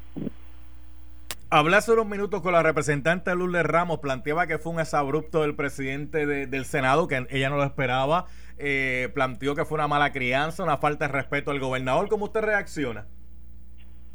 Hablé 1.52 1.78
unos 1.94 2.08
minutos 2.08 2.42
con 2.42 2.54
la 2.54 2.64
representante 2.64 3.36
Lourdes 3.36 3.66
Ramos, 3.68 4.00
planteaba 4.00 4.48
que 4.48 4.58
fue 4.58 4.72
un 4.74 4.80
abrupto 4.80 5.44
del 5.44 5.54
presidente 5.56 6.26
de- 6.26 6.48
del 6.48 6.66
Senado, 6.66 7.08
que 7.08 7.28
ella 7.30 7.50
no 7.52 7.58
lo 7.58 7.64
esperaba, 7.64 8.26
eh, 8.58 9.10
planteó 9.14 9.54
que 9.54 9.64
fue 9.66 9.76
una 9.76 9.88
mala 9.88 10.12
crianza, 10.12 10.64
una 10.64 10.78
falta 10.78 11.06
de 11.08 11.14
respeto 11.14 11.52
al 11.52 11.60
gobernador. 11.60 12.08
¿Cómo 12.10 12.26
usted 12.26 12.42
reacciona? 12.42 13.06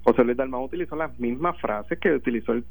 José 0.05 0.23
Luis 0.23 0.37
Dalmau 0.37 0.65
utilizó 0.65 0.97
las 0.97 1.19
mismas 1.19 1.59
frases 1.61 1.99
que 1.99 2.13
utilizó 2.13 2.53
el, 2.53 2.65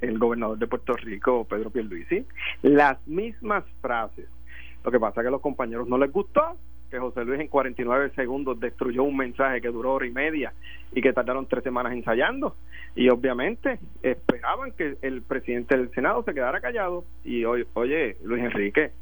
el 0.00 0.18
gobernador 0.18 0.58
de 0.58 0.66
Puerto 0.66 0.94
Rico, 0.94 1.44
Pedro 1.44 1.70
Pierluisi. 1.70 2.24
Las 2.62 3.06
mismas 3.06 3.64
frases. 3.82 4.26
Lo 4.82 4.90
que 4.90 4.98
pasa 4.98 5.20
es 5.20 5.24
que 5.24 5.28
a 5.28 5.32
los 5.32 5.42
compañeros 5.42 5.86
no 5.86 5.98
les 5.98 6.10
gustó 6.10 6.56
que 6.90 6.98
José 6.98 7.24
Luis 7.24 7.40
en 7.40 7.48
49 7.48 8.12
segundos 8.16 8.58
destruyó 8.58 9.02
un 9.02 9.16
mensaje 9.16 9.60
que 9.60 9.68
duró 9.68 9.94
hora 9.94 10.06
y 10.06 10.10
media 10.10 10.54
y 10.92 11.02
que 11.02 11.12
tardaron 11.12 11.46
tres 11.46 11.62
semanas 11.62 11.92
ensayando. 11.92 12.56
Y 12.96 13.10
obviamente 13.10 13.78
esperaban 14.02 14.72
que 14.72 14.96
el 15.02 15.22
presidente 15.22 15.76
del 15.76 15.90
Senado 15.90 16.22
se 16.22 16.32
quedara 16.32 16.60
callado. 16.60 17.04
Y 17.24 17.44
hoy, 17.44 17.66
oye, 17.74 18.16
Luis 18.24 18.42
Enrique, 18.42 18.92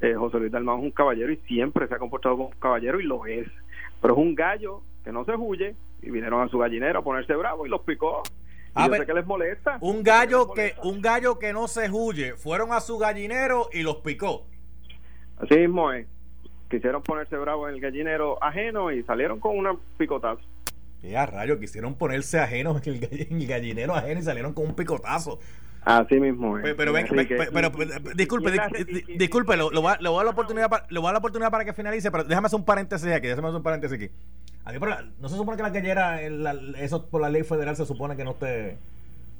eh, 0.00 0.14
José 0.14 0.38
Luis 0.38 0.52
Dalmau 0.52 0.78
es 0.78 0.84
un 0.84 0.90
caballero 0.92 1.32
y 1.32 1.36
siempre 1.48 1.88
se 1.88 1.94
ha 1.94 1.98
comportado 1.98 2.36
como 2.36 2.48
un 2.50 2.58
caballero 2.60 3.00
y 3.00 3.04
lo 3.04 3.26
es. 3.26 3.48
Pero 4.00 4.14
es 4.14 4.20
un 4.20 4.34
gallo 4.34 4.82
que 5.04 5.12
no 5.12 5.24
se 5.24 5.34
huye 5.34 5.74
y 6.06 6.10
vinieron 6.10 6.42
a 6.42 6.48
su 6.48 6.58
gallinero 6.58 6.98
a 7.00 7.04
ponerse 7.04 7.34
bravo 7.34 7.66
y 7.66 7.68
los 7.68 7.80
picó. 7.82 8.22
Y 8.76 8.80
A 8.80 8.84
yo 8.86 8.90
ver, 8.90 9.00
sé 9.02 9.06
que 9.06 9.14
les 9.14 9.26
molesta. 9.26 9.78
Un 9.80 10.02
gallo 10.02 10.52
que 10.52 10.60
molesta. 10.74 10.82
un 10.82 11.00
gallo 11.00 11.38
que 11.38 11.52
no 11.52 11.68
se 11.68 11.90
huye, 11.90 12.34
fueron 12.34 12.72
a 12.72 12.80
su 12.80 12.98
gallinero 12.98 13.68
y 13.72 13.82
los 13.82 13.96
picó. 13.96 14.46
Así 15.38 15.54
mismo 15.56 15.92
es. 15.92 16.06
Quisieron 16.70 17.02
ponerse 17.02 17.36
bravo 17.36 17.68
en 17.68 17.74
el 17.74 17.80
gallinero 17.80 18.42
ajeno 18.42 18.90
y 18.90 19.02
salieron 19.04 19.38
con 19.38 19.56
una 19.56 19.76
picotazo. 19.96 20.40
Ya 21.02 21.26
rayo, 21.26 21.60
quisieron 21.60 21.94
ponerse 21.96 22.40
ajenos 22.40 22.84
en 22.86 22.94
el, 22.94 23.00
gall- 23.00 23.26
en 23.30 23.40
el 23.42 23.46
gallinero 23.46 23.94
ajeno 23.94 24.20
y 24.20 24.22
salieron 24.22 24.54
con 24.54 24.66
un 24.66 24.74
picotazo. 24.74 25.38
Así 25.82 26.14
mismo 26.18 26.56
es. 26.56 26.64
Pe- 26.64 26.74
Pero, 26.74 26.92
ven, 26.94 27.06
pero, 27.06 27.70
disculpe, 28.14 28.50
disculpe, 29.16 29.56
lo, 29.56 29.70
lo 29.70 29.82
voy 29.82 29.92
a, 29.92 29.98
voy 29.98 30.08
a 30.08 30.16
dar 30.16 30.24
la 30.24 30.30
oportunidad 30.30 30.70
para, 30.70 30.86
le 30.88 30.98
voy 30.98 31.08
a 31.10 31.12
la 31.12 31.18
oportunidad 31.18 31.50
para 31.50 31.64
que 31.64 31.74
finalice, 31.74 32.10
pero 32.10 32.24
déjame 32.24 32.46
hacer 32.46 32.58
un 32.58 32.64
paréntesis 32.64 33.06
aquí, 33.12 33.26
déjame 33.28 33.48
hacer 33.48 33.56
un 33.58 33.62
paréntesis 33.62 33.94
aquí. 33.96 34.10
No 35.20 35.28
se 35.28 35.36
supone 35.36 35.56
que 35.56 35.62
la 35.62 35.70
gallera, 35.70 36.22
el- 36.22 36.42
la- 36.42 36.54
eso 36.78 37.06
por 37.06 37.20
la 37.20 37.28
ley 37.28 37.42
federal 37.42 37.76
se 37.76 37.84
supone 37.86 38.16
que 38.16 38.24
no 38.24 38.30
esté, 38.32 38.78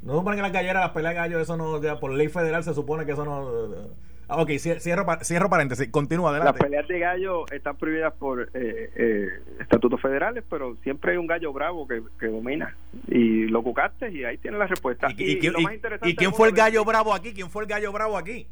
No 0.03 0.19
supone 0.19 0.37
que 0.37 0.43
las 0.43 0.53
galleras, 0.53 0.83
las 0.83 0.91
peleas 0.93 1.15
de 1.15 1.21
gallo, 1.21 1.41
eso 1.41 1.57
no, 1.57 1.81
ya 1.83 1.99
por 1.99 2.11
ley 2.13 2.29
federal 2.29 2.63
se 2.63 2.75
supone 2.75 3.07
que 3.07 3.13
eso 3.13 3.25
no... 3.25 3.89
Ah, 4.29 4.41
ok, 4.43 4.51
cierro, 4.59 5.07
cierro 5.23 5.49
paréntesis, 5.51 5.89
continúa 5.91 6.31
adelante. 6.31 6.59
Las 6.59 6.63
peleas 6.63 6.89
de 6.89 6.99
gallo 6.99 7.47
están 7.51 7.77
prohibidas 7.77 8.13
por 8.15 8.43
eh, 8.55 8.91
eh, 8.97 9.29
estatutos 9.61 10.01
federales, 10.03 10.45
pero 10.49 10.77
siempre 10.83 11.13
hay 11.13 11.17
un 11.19 11.27
gallo 11.27 11.53
bravo 11.55 11.87
que, 11.89 12.03
que 12.21 12.27
domina. 12.27 12.77
Y 13.09 13.45
lo 13.49 13.63
cucaste 13.63 14.11
y 14.11 14.25
ahí 14.25 14.37
tienes 14.39 14.59
la 14.59 14.67
respuesta. 14.67 15.09
¿Y, 15.17 15.23
y, 15.25 15.39
y, 15.39 16.11
y 16.11 16.17
quién 16.17 16.33
fue 16.35 16.49
el 16.49 16.55
gallo 16.55 16.85
bravo 16.85 17.15
aquí? 17.15 17.33
¿Quién 17.33 17.49
fue 17.49 17.63
el 17.65 17.69
gallo 17.69 17.91
bravo 17.93 18.17
aquí? 18.19 18.47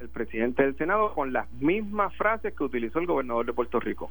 El 0.00 0.08
presidente 0.10 0.62
del 0.64 0.76
Senado 0.76 1.14
con 1.14 1.32
las 1.32 1.50
mismas 1.54 2.14
frases 2.16 2.52
que 2.54 2.62
utilizó 2.64 2.98
el 2.98 3.06
gobernador 3.06 3.46
de 3.46 3.52
Puerto 3.54 3.80
Rico. 3.80 4.10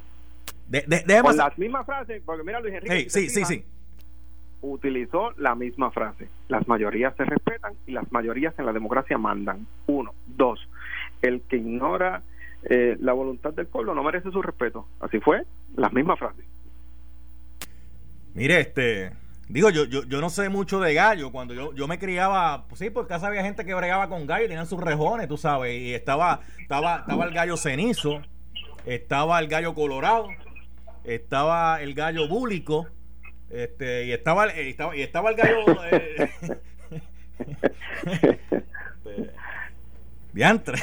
De, 0.68 0.82
de, 0.86 1.22
con 1.22 1.36
las 1.36 1.58
mismas 1.58 1.84
frases, 1.86 2.22
porque 2.24 2.42
mira 2.42 2.60
Luis 2.60 2.74
Enrique. 2.74 3.10
sí, 3.10 3.28
sí, 3.28 3.44
sí 3.44 3.64
utilizó 4.72 5.32
la 5.36 5.54
misma 5.54 5.90
frase. 5.90 6.28
Las 6.48 6.66
mayorías 6.68 7.14
se 7.16 7.24
respetan 7.24 7.74
y 7.86 7.92
las 7.92 8.10
mayorías 8.12 8.54
en 8.58 8.66
la 8.66 8.72
democracia 8.72 9.18
mandan. 9.18 9.66
Uno. 9.86 10.14
Dos. 10.26 10.60
El 11.22 11.42
que 11.42 11.56
ignora 11.56 12.22
eh, 12.64 12.96
la 13.00 13.12
voluntad 13.12 13.52
del 13.52 13.66
pueblo 13.66 13.94
no 13.94 14.02
merece 14.02 14.30
su 14.30 14.40
respeto. 14.42 14.86
Así 15.00 15.20
fue, 15.20 15.44
las 15.76 15.92
mismas 15.92 16.18
frases. 16.18 16.44
Mire, 18.34 18.60
este, 18.60 19.12
digo, 19.48 19.70
yo, 19.70 19.84
yo, 19.84 20.04
yo 20.04 20.20
no 20.20 20.30
sé 20.30 20.48
mucho 20.48 20.80
de 20.80 20.94
gallo. 20.94 21.30
Cuando 21.30 21.54
yo, 21.54 21.74
yo 21.74 21.86
me 21.86 21.98
criaba, 21.98 22.64
pues 22.68 22.78
sí, 22.78 22.90
por 22.90 23.06
casa 23.06 23.26
había 23.26 23.42
gente 23.42 23.64
que 23.64 23.74
bregaba 23.74 24.08
con 24.08 24.26
gallo, 24.26 24.48
tenían 24.48 24.66
sus 24.66 24.80
rejones, 24.80 25.28
tú 25.28 25.36
sabes, 25.36 25.80
y 25.80 25.94
estaba, 25.94 26.40
estaba, 26.58 27.00
estaba 27.00 27.24
el 27.26 27.34
gallo 27.34 27.56
cenizo, 27.56 28.22
estaba 28.86 29.38
el 29.38 29.48
gallo 29.48 29.74
colorado, 29.74 30.28
estaba 31.04 31.80
el 31.82 31.94
gallo 31.94 32.28
búlico, 32.28 32.88
este, 33.50 34.06
y 34.06 34.12
estaba, 34.12 34.46
y 34.54 34.70
estaba, 34.70 34.96
y 34.96 35.02
estaba 35.02 35.30
el 35.30 35.36
gallo. 35.36 35.64
Eh, 35.90 36.30
diantre. 40.32 40.78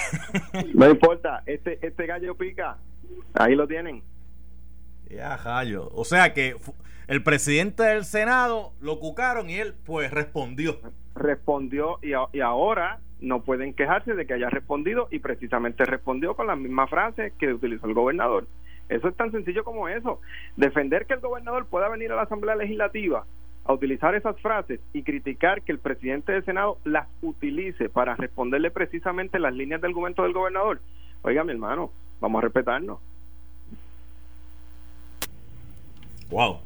no 0.74 0.90
importa, 0.90 1.44
este, 1.46 1.80
este 1.86 2.06
gallo 2.06 2.36
pica. 2.36 2.78
Ahí 3.34 3.56
lo 3.56 3.68
tienen. 3.68 4.04
Ya, 5.10 5.38
gallo. 5.38 5.90
O 5.94 6.06
sea 6.06 6.34
que 6.34 6.56
el 7.08 7.24
presidente 7.24 7.84
del 7.84 8.06
Senado 8.06 8.74
lo 8.80 9.00
cucaron 9.00 9.50
y 9.50 9.56
él, 9.56 9.74
pues, 9.86 10.12
respondió. 10.12 10.80
Respondió 11.16 12.00
y, 12.02 12.12
y 12.38 12.40
ahora 12.40 13.00
no 13.20 13.44
pueden 13.44 13.74
quejarse 13.74 14.16
de 14.16 14.26
que 14.26 14.34
haya 14.34 14.50
respondido 14.50 15.08
y 15.12 15.20
precisamente 15.20 15.86
respondió 15.86 16.36
con 16.36 16.48
la 16.48 16.56
misma 16.56 16.88
frase 16.88 17.34
que 17.38 17.54
utilizó 17.54 17.88
el 17.88 17.94
gobernador. 17.94 18.48
Eso 18.92 19.08
es 19.08 19.16
tan 19.16 19.32
sencillo 19.32 19.64
como 19.64 19.88
eso. 19.88 20.20
Defender 20.58 21.06
que 21.06 21.14
el 21.14 21.22
gobernador 21.22 21.66
pueda 21.66 21.88
venir 21.88 22.12
a 22.12 22.16
la 22.18 22.24
Asamblea 22.24 22.56
Legislativa 22.56 23.26
a 23.64 23.74
utilizar 23.74 24.16
esas 24.16 24.38
frases 24.42 24.82
y 24.92 25.04
criticar 25.04 25.62
que 25.62 25.72
el 25.72 25.80
presidente 25.80 26.34
del 26.34 26.44
Senado 26.44 26.78
las 26.84 27.08
utilice 27.22 27.88
para 27.88 28.16
responderle 28.16 28.70
precisamente 28.70 29.40
las 29.40 29.54
líneas 29.54 29.80
de 29.80 29.88
argumento 29.88 30.24
del 30.24 30.34
gobernador. 30.34 30.82
Oiga, 31.22 31.46
mi 31.46 31.54
hermano, 31.54 31.90
vamos 32.20 32.40
a 32.40 32.46
respetarnos. 32.46 33.00
Wow. 36.30 36.60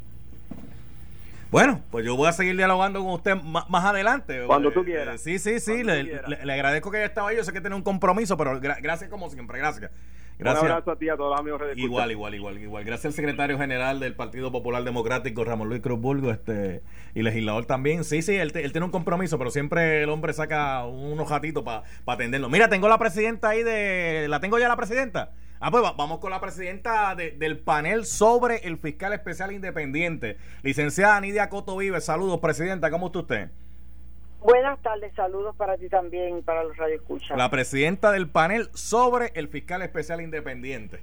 Bueno, 1.52 1.80
pues 1.92 2.04
yo 2.06 2.16
voy 2.16 2.28
a 2.28 2.32
seguir 2.32 2.58
dialogando 2.58 3.04
con 3.04 3.14
usted 3.14 3.36
más, 3.36 3.86
adelante. 3.86 4.46
Cuando 4.48 4.72
tú 4.72 4.84
quieras. 4.84 5.22
sí, 5.22 5.38
sí, 5.38 5.60
sí. 5.60 5.84
Le, 5.84 6.54
agradezco 6.54 6.90
que 6.90 6.98
haya 6.98 7.06
estado 7.06 7.28
ahí. 7.28 7.38
Yo 7.38 7.44
sé 7.44 7.54
que 7.54 7.62
tiene 7.62 7.76
un 7.76 7.84
compromiso, 7.84 8.36
pero 8.36 8.60
gracias 8.60 9.12
como 9.12 9.30
siempre. 9.30 9.60
Gracias. 9.60 9.92
Gracias. 10.38 10.64
Un 10.64 10.72
abrazo 10.72 10.92
a 10.92 10.98
ti, 10.98 11.10
a 11.10 11.16
todos 11.16 11.32
los 11.32 11.40
amigos 11.40 11.62
Igual, 11.76 12.12
igual, 12.12 12.36
igual, 12.36 12.58
igual. 12.60 12.84
Gracias 12.84 13.06
al 13.06 13.14
secretario 13.14 13.58
general 13.58 14.00
del 14.00 14.16
Partido 14.16 14.52
Popular 14.52 14.84
Democrático, 14.84 15.44
Ramón 15.44 15.70
Luis 15.70 15.82
Cruz 15.82 16.00
Burgo, 16.00 16.32
este, 16.32 16.82
y 17.14 17.22
legislador 17.22 17.66
también. 17.66 18.04
Sí, 18.04 18.22
sí, 18.22 18.36
él, 18.36 18.52
tiene 18.52 18.84
un 18.84 18.92
compromiso, 18.92 19.38
pero 19.38 19.50
siempre 19.50 20.04
el 20.04 20.10
hombre 20.10 20.34
saca 20.34 20.86
unos 20.86 21.30
jatitos 21.30 21.64
para 21.64 21.84
atenderlo. 22.06 22.50
Mira, 22.50 22.68
tengo 22.68 22.90
la 22.90 22.98
presidenta 22.98 23.50
ahí 23.50 23.64
de. 23.64 24.28
¿La 24.30 24.40
tengo 24.40 24.60
ya 24.60 24.68
la 24.68 24.76
presidenta? 24.76 25.32
Ah, 25.62 25.72
pues 25.72 25.84
vamos 25.98 26.20
con 26.20 26.32
la 26.32 26.42
presidenta 26.42 27.16
del 27.16 27.60
panel 27.60 28.06
sobre 28.06 28.58
el 28.68 28.78
fiscal 28.78 29.14
especial 29.14 29.54
independiente, 29.54 30.38
licenciada 30.64 31.20
Nidia 31.22 31.50
Coto 31.50 31.78
Vive. 31.78 32.02
Saludos, 32.02 32.40
presidenta, 32.42 32.92
¿cómo 32.92 33.08
está 33.08 33.20
usted? 33.20 33.50
Buenas 34.46 34.80
tardes, 34.84 35.12
saludos 35.16 35.56
para 35.56 35.76
ti 35.76 35.90
también 35.90 36.38
y 36.38 36.42
para 36.44 36.64
los 36.64 36.78
radioescuchas. 36.78 37.36
La 37.36 37.50
presidenta 37.50 38.12
del 38.12 38.30
panel 38.30 38.70
sobre 38.76 39.32
el 39.34 39.48
fiscal 39.48 39.82
especial 39.82 40.22
independiente. 40.22 41.02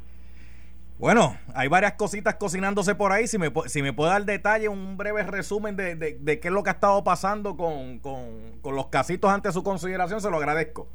Bueno, 0.96 1.37
hay 1.52 1.66
varias 1.66 1.94
cositas 1.94 2.37
cocinándose 2.37 2.94
por 2.94 3.11
ahí. 3.11 3.26
Si 3.26 3.38
me, 3.38 3.50
si 3.66 3.83
me 3.83 3.92
puede 3.92 4.12
dar 4.12 4.24
detalle, 4.24 4.68
un 4.68 4.96
breve 4.96 5.24
resumen 5.24 5.74
de, 5.74 5.96
de, 5.96 6.38
qué 6.38 6.48
es 6.48 6.55
lo 6.55 6.62
que 6.62 6.70
ha 6.70 6.74
estado 6.74 7.02
pasando 7.02 7.57
con, 7.57 7.98
con, 7.98 8.76
los 8.76 8.87
casitos 8.87 9.28
ante 9.28 9.50
su 9.50 9.64
consideración, 9.64 10.20
se 10.20 10.31
lo 10.31 10.37
agradezco. 10.37 10.87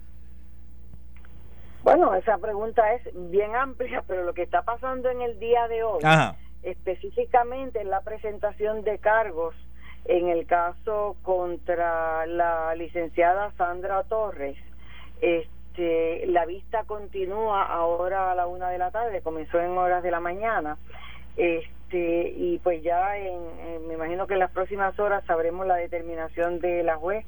Bueno, 1.83 2.15
esa 2.15 2.37
pregunta 2.37 2.93
es 2.93 3.01
bien 3.29 3.57
amplia, 3.57 4.05
pero 4.07 4.23
lo 4.23 4.33
que 4.33 4.43
está 4.43 4.61
pasando 4.61 5.09
en 5.09 5.21
el 5.21 5.37
día 5.37 5.67
de 5.67 5.83
hoy, 5.83 6.01
específicamente 6.63 7.81
en 7.81 7.89
la 7.89 7.99
presentación 8.03 8.85
de 8.85 8.99
cargos 8.99 9.53
en 10.07 10.29
el 10.29 10.45
caso 10.45 11.17
contra 11.21 12.25
la 12.25 12.73
licenciada 12.75 13.51
Sandra 13.57 14.03
Torres, 14.03 14.57
este, 15.21 16.25
la 16.27 16.45
vista 16.45 16.85
continúa 16.85 17.63
ahora 17.63 18.31
a 18.31 18.35
la 18.35 18.47
una 18.47 18.69
de 18.69 18.77
la 18.77 18.91
tarde, 18.91 19.21
comenzó 19.21 19.59
en 19.59 19.77
horas 19.77 20.03
de 20.03 20.11
la 20.11 20.19
mañana. 20.19 20.77
Este, 21.35 22.33
y 22.35 22.59
pues 22.59 22.81
ya 22.83 23.17
en, 23.17 23.87
me 23.87 23.93
imagino 23.93 24.27
que 24.27 24.33
en 24.33 24.39
las 24.39 24.51
próximas 24.51 24.97
horas 24.99 25.23
sabremos 25.25 25.67
la 25.67 25.75
determinación 25.75 26.59
de 26.59 26.83
la 26.83 26.97
juez 26.97 27.25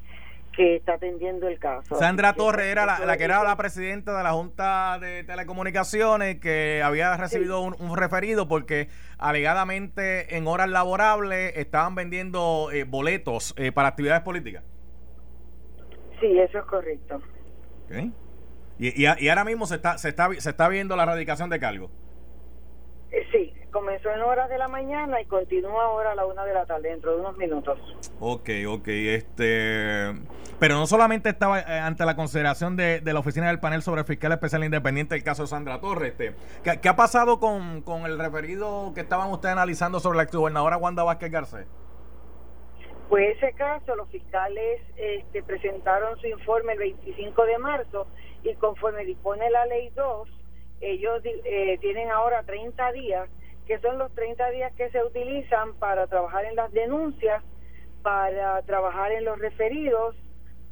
que 0.54 0.76
está 0.76 0.94
atendiendo 0.94 1.48
el 1.48 1.58
caso. 1.58 1.94
Sandra 1.96 2.34
Torres 2.34 2.66
era 2.66 2.86
la, 2.86 3.16
que 3.16 3.24
era 3.24 3.42
la 3.44 3.56
presidenta 3.56 4.16
de 4.16 4.22
la 4.22 4.32
Junta 4.32 4.98
de 4.98 5.24
Telecomunicaciones 5.24 6.40
que 6.40 6.82
había 6.84 7.16
recibido 7.16 7.60
un, 7.60 7.96
referido 7.96 8.48
porque 8.48 8.88
alegadamente 9.18 10.36
en 10.36 10.46
horas 10.46 10.68
laborables 10.68 11.56
estaban 11.56 11.94
vendiendo 11.94 12.70
eh, 12.72 12.84
boletos 12.84 13.54
eh, 13.56 13.72
para 13.72 13.88
actividades 13.88 14.22
políticas. 14.22 14.64
Sí, 16.20 16.38
eso 16.38 16.58
es 16.58 16.64
correcto. 16.64 17.20
Y, 18.78 19.02
y, 19.02 19.28
ahora 19.28 19.44
mismo 19.44 19.66
se 19.66 19.76
está, 19.76 19.98
se 19.98 20.08
está 20.10 20.28
se 20.38 20.50
está 20.50 20.68
viendo 20.68 20.96
la 20.96 21.02
erradicación 21.04 21.50
de 21.50 21.58
cargo. 21.58 21.90
Eh, 23.10 23.26
sí, 23.32 23.52
comenzó 23.70 24.10
en 24.10 24.20
horas 24.22 24.48
de 24.48 24.58
la 24.58 24.68
mañana 24.68 25.20
y 25.20 25.26
continúa 25.26 25.84
ahora 25.84 26.12
a 26.12 26.14
la 26.14 26.26
una 26.26 26.44
de 26.44 26.54
la 26.54 26.66
tarde, 26.66 26.90
dentro 26.90 27.14
de 27.14 27.20
unos 27.20 27.36
minutos. 27.36 27.78
Ok, 28.20 28.50
ok, 28.66 28.88
este... 28.88 30.14
Pero 30.60 30.74
no 30.74 30.86
solamente 30.86 31.30
estaba 31.30 31.60
eh, 31.60 31.78
ante 31.78 32.04
la 32.04 32.14
consideración 32.16 32.76
de, 32.76 33.00
la 33.02 33.18
oficina 33.18 33.48
del 33.48 33.60
panel 33.60 33.80
sobre 33.80 34.02
el 34.02 34.06
fiscal 34.06 34.30
especial 34.32 34.62
independiente 34.62 35.14
el 35.14 35.24
caso 35.24 35.42
de 35.42 35.48
Sandra 35.48 35.80
Torres. 35.80 36.12
Este, 36.20 36.34
¿qué, 36.62 36.88
ha 36.88 36.96
pasado 36.96 37.40
con, 37.40 37.82
el 38.04 38.18
referido 38.18 38.92
que 38.94 39.00
estaban 39.00 39.30
ustedes 39.30 39.52
analizando 39.52 40.00
sobre 40.00 40.18
la 40.18 40.24
exgobernadora 40.24 40.76
Wanda 40.76 41.02
Vázquez 41.02 41.30
Garcés? 41.30 41.66
Pues 43.08 43.36
ese 43.38 43.54
caso, 43.54 43.96
los 43.96 44.08
fiscales 44.10 44.82
este, 44.96 45.42
presentaron 45.42 46.18
su 46.20 46.26
informe 46.26 46.74
el 46.74 46.78
25 46.78 47.44
de 47.46 47.58
marzo 47.58 48.06
y 48.42 48.54
conforme 48.56 49.04
dispone 49.06 49.50
la 49.50 49.64
ley 49.64 49.90
2, 49.96 50.28
ellos 50.82 51.22
eh, 51.24 51.78
tienen 51.80 52.10
ahora 52.10 52.42
30 52.42 52.92
días 52.92 53.28
que 53.70 53.78
son 53.78 53.98
los 53.98 54.12
30 54.16 54.50
días 54.50 54.72
que 54.72 54.90
se 54.90 55.00
utilizan 55.00 55.74
para 55.74 56.08
trabajar 56.08 56.44
en 56.44 56.56
las 56.56 56.72
denuncias, 56.72 57.40
para 58.02 58.60
trabajar 58.62 59.12
en 59.12 59.24
los 59.24 59.38
referidos, 59.38 60.16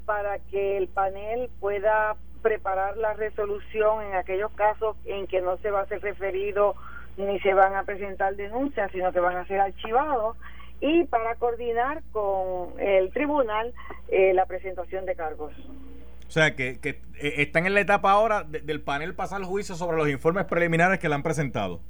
para 0.04 0.40
que 0.40 0.76
el 0.76 0.88
panel 0.88 1.48
pueda 1.60 2.16
preparar 2.42 2.96
la 2.96 3.12
resolución 3.14 4.02
en 4.02 4.16
aquellos 4.16 4.50
casos 4.54 4.96
en 5.04 5.28
que 5.28 5.40
no 5.40 5.58
se 5.58 5.70
va 5.70 5.82
a 5.82 5.86
ser 5.86 6.02
referido 6.02 6.74
ni 7.16 7.38
se 7.38 7.54
van 7.54 7.76
a 7.76 7.84
presentar 7.84 8.34
denuncias, 8.34 8.90
sino 8.90 9.12
que 9.12 9.20
van 9.20 9.36
a 9.36 9.46
ser 9.46 9.60
archivados 9.60 10.36
y 10.80 11.04
para 11.04 11.36
coordinar 11.36 12.02
con 12.10 12.80
el 12.80 13.12
tribunal 13.12 13.72
eh, 14.08 14.32
la 14.34 14.46
presentación 14.46 15.06
de 15.06 15.14
cargos. 15.14 15.52
O 16.26 16.30
sea, 16.32 16.56
que, 16.56 16.80
que 16.80 17.00
eh, 17.20 17.34
están 17.42 17.64
en 17.64 17.74
la 17.74 17.80
etapa 17.80 18.10
ahora 18.10 18.42
del 18.42 18.80
panel 18.80 19.14
pasar 19.14 19.40
el 19.40 19.46
juicio 19.46 19.76
sobre 19.76 19.98
los 19.98 20.08
informes 20.08 20.46
preliminares 20.46 20.98
que 20.98 21.08
le 21.08 21.14
han 21.14 21.22
presentado. 21.22 21.80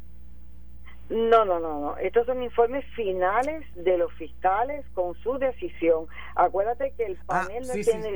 No, 1.11 1.47
no, 1.47 1.59
no, 1.59 1.81
no. 1.81 1.97
Estos 1.97 2.27
son 2.27 2.43
informes 2.43 2.85
finales 2.95 3.65
de 3.75 3.97
los 3.97 4.13
fiscales 4.15 4.85
con 4.93 5.15
su 5.23 5.39
decisión. 5.39 6.07
Acuérdate 6.35 6.93
que 6.99 7.07
el 7.07 7.19
ah, 7.29 7.47
panel 7.47 7.67
no 7.67 7.73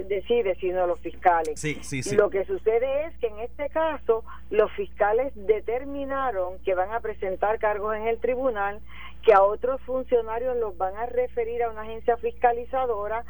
decide, 0.08 0.54
sino 0.56 0.86
los 0.86 1.00
fiscales. 1.00 1.58
Sí, 1.58 1.78
sí, 1.80 2.02
sí. 2.02 2.16
Lo 2.16 2.28
que 2.28 2.44
sucede 2.44 3.06
es 3.06 3.16
que 3.16 3.28
en 3.28 3.38
este 3.38 3.70
caso 3.70 4.24
los 4.50 4.70
fiscales 4.72 5.32
determinaron 5.34 6.58
que 6.64 6.74
van 6.74 6.92
a 6.92 7.00
presentar 7.00 7.58
cargos 7.58 7.96
en 7.96 8.08
el 8.08 8.18
tribunal, 8.18 8.80
que 9.22 9.32
a 9.32 9.42
otros 9.42 9.80
funcionarios 9.82 10.56
los 10.58 10.76
van 10.76 10.94
a 10.96 11.06
referir 11.06 11.62
a 11.62 11.70
una 11.70 11.82
agencia 11.82 12.18
fiscalizadora 12.18 13.24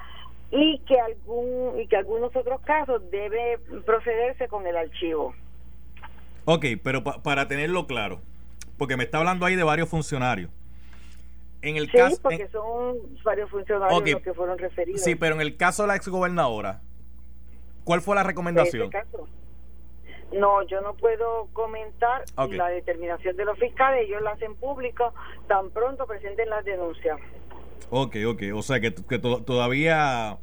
y 0.50 0.80
que 0.80 0.98
algún 0.98 1.80
y 1.80 1.86
que 1.86 1.96
algunos 1.96 2.34
otros 2.34 2.60
casos 2.62 3.08
debe 3.12 3.58
procederse 3.86 4.48
con 4.48 4.66
el 4.66 4.76
archivo. 4.76 5.34
Ok, 6.46 6.64
pero 6.82 7.04
para 7.04 7.46
tenerlo 7.46 7.86
claro 7.86 8.20
porque 8.82 8.96
me 8.96 9.04
está 9.04 9.18
hablando 9.18 9.46
ahí 9.46 9.54
de 9.54 9.62
varios 9.62 9.88
funcionarios. 9.88 10.50
En 11.62 11.76
el 11.76 11.86
Sí, 11.88 11.96
caso, 11.98 12.18
porque 12.20 12.42
en- 12.42 12.50
son 12.50 12.96
varios 13.22 13.48
funcionarios 13.48 13.96
Ok. 14.00 14.08
los 14.08 14.22
que 14.22 14.34
fueron 14.34 14.58
referidos. 14.58 15.00
sí, 15.04 15.14
pero 15.14 15.36
en 15.36 15.40
el 15.40 15.56
caso 15.56 15.82
de 15.84 15.86
la 15.86 15.94
exgobernadora, 15.94 16.80
¿cuál 17.84 18.00
fue 18.00 18.16
la 18.16 18.24
recomendación? 18.24 18.86
este 18.86 18.98
caso. 18.98 19.28
No, 20.32 20.66
yo 20.66 20.80
no 20.80 20.94
puedo 20.94 21.46
comentar 21.52 22.24
la 22.50 22.68
determinación 22.70 23.36
de 23.36 23.44
los 23.44 23.56
fiscales, 23.56 24.06
ellos 24.08 24.20
la 24.20 24.30
hacen 24.32 24.56
público 24.56 25.14
tan 25.46 25.70
pronto 25.70 26.04
presenten 26.08 26.50
las 26.50 26.64
denuncias. 26.64 27.20
Ok, 27.90 28.16
ok. 28.26 28.42
O 28.52 28.62
sea 28.62 28.80
que, 28.80 28.92
que 28.92 29.20
to- 29.20 29.44
todavía 29.44 30.38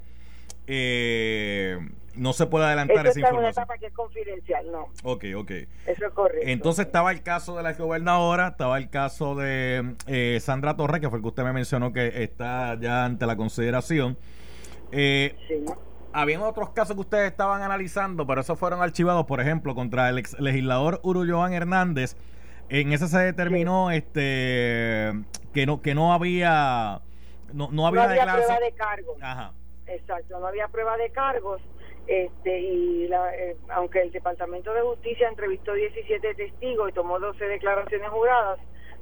eh, 0.66 1.78
no 2.16 2.34
se 2.34 2.45
puede 2.47 2.66
adelantar 2.66 3.07
esa 3.07 3.10
está 3.10 3.20
en 3.30 3.36
una 3.36 3.49
información. 3.49 3.64
etapa 3.64 3.78
que 3.78 3.86
es 3.88 3.93
confidencial, 3.93 4.72
no, 4.72 4.88
Ok, 5.03 5.26
ok. 5.36 5.51
eso 5.51 6.05
es 6.07 6.14
correcto. 6.14 6.47
Entonces 6.47 6.86
estaba 6.86 7.12
el 7.12 7.22
caso 7.24 7.55
de 7.57 7.64
la 7.64 7.74
gobernadora, 7.74 8.47
estaba 8.49 8.78
el 8.78 8.89
caso 8.89 9.36
de 9.36 9.95
eh, 10.07 10.39
Sandra 10.41 10.76
Torres, 10.76 11.01
que 11.01 11.10
fue 11.10 11.18
el 11.20 11.24
que 11.24 11.28
usted 11.30 11.43
me 11.43 11.53
mencionó 11.53 11.93
que 11.93 12.24
está 12.24 12.78
ya 12.80 13.05
ante 13.05 13.26
la 13.26 13.36
consideración. 13.36 14.18
Eh, 14.91 15.36
Sí. 15.47 15.64
habían 16.14 16.41
otros 16.41 16.70
casos 16.72 16.95
que 16.95 17.01
ustedes 17.01 17.30
estaban 17.32 17.62
analizando, 17.62 18.26
pero 18.26 18.41
esos 18.41 18.57
fueron 18.57 18.82
archivados, 18.82 19.26
por 19.26 19.39
ejemplo, 19.41 19.76
contra 19.76 20.10
el 20.10 20.18
ex 20.18 20.39
legislador 20.39 20.99
Urulloan 21.03 21.53
Hernández. 21.53 22.16
En 22.70 22.93
ese 22.93 23.07
se 23.07 23.18
determinó 23.20 23.89
este 23.91 25.12
que 25.53 25.66
no 25.66 25.82
que 25.82 25.95
no 25.95 26.14
había 26.14 27.01
no, 27.53 27.70
no 27.72 27.88
había, 27.88 28.03
no 28.05 28.10
había 28.10 28.34
prueba 28.34 28.60
de 28.60 28.72
cargo. 28.74 29.16
Ajá. 29.22 29.53
Exacto, 29.88 30.39
no 30.39 30.45
había 30.47 30.68
prueba 30.68 30.95
de 30.97 31.10
cargos. 31.12 31.62
Este, 32.10 32.60
y 32.60 33.07
la, 33.07 33.36
eh, 33.36 33.55
aunque 33.70 34.01
el 34.01 34.12
Departamento 34.12 34.74
de 34.74 34.82
Justicia 34.82 35.30
entrevistó 35.30 35.74
17 35.74 36.34
testigos 36.34 36.89
y 36.89 36.93
tomó 36.93 37.20
12 37.20 37.45
declaraciones 37.45 38.10
juradas, 38.10 38.60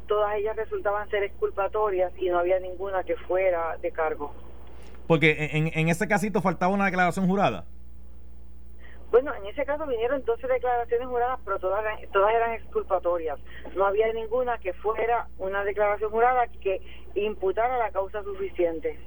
todas 0.07 0.35
ellas 0.35 0.57
resultaban 0.57 1.09
ser 1.09 1.23
exculpatorias 1.23 2.11
y 2.17 2.27
no 2.29 2.39
había 2.39 2.59
ninguna 2.59 3.05
que 3.05 3.15
fuera 3.15 3.77
de 3.77 3.91
cargo. 3.93 4.33
Porque 5.07 5.51
en, 5.53 5.71
en 5.73 5.87
ese 5.87 6.05
casito 6.09 6.41
faltaba 6.41 6.73
una 6.73 6.83
declaración 6.87 7.27
jurada. 7.27 7.63
Bueno, 9.09 9.33
en 9.35 9.45
ese 9.45 9.63
caso 9.63 9.87
vinieron 9.87 10.25
12 10.25 10.45
declaraciones 10.45 11.07
juradas, 11.07 11.39
pero 11.45 11.59
todas, 11.59 11.79
eran- 11.79 12.11
todas 12.11 12.33
eran 12.35 12.51
exculpatorias. 12.55 13.39
No 13.73 13.85
había 13.85 14.11
ninguna 14.11 14.57
que 14.57 14.73
fuera 14.73 15.27
una 15.37 15.63
declaración 15.63 16.11
jurada 16.11 16.45
que 16.61 16.81
imputara 17.15 17.77
la 17.77 17.89
causa 17.91 18.21
suficiente. 18.23 18.99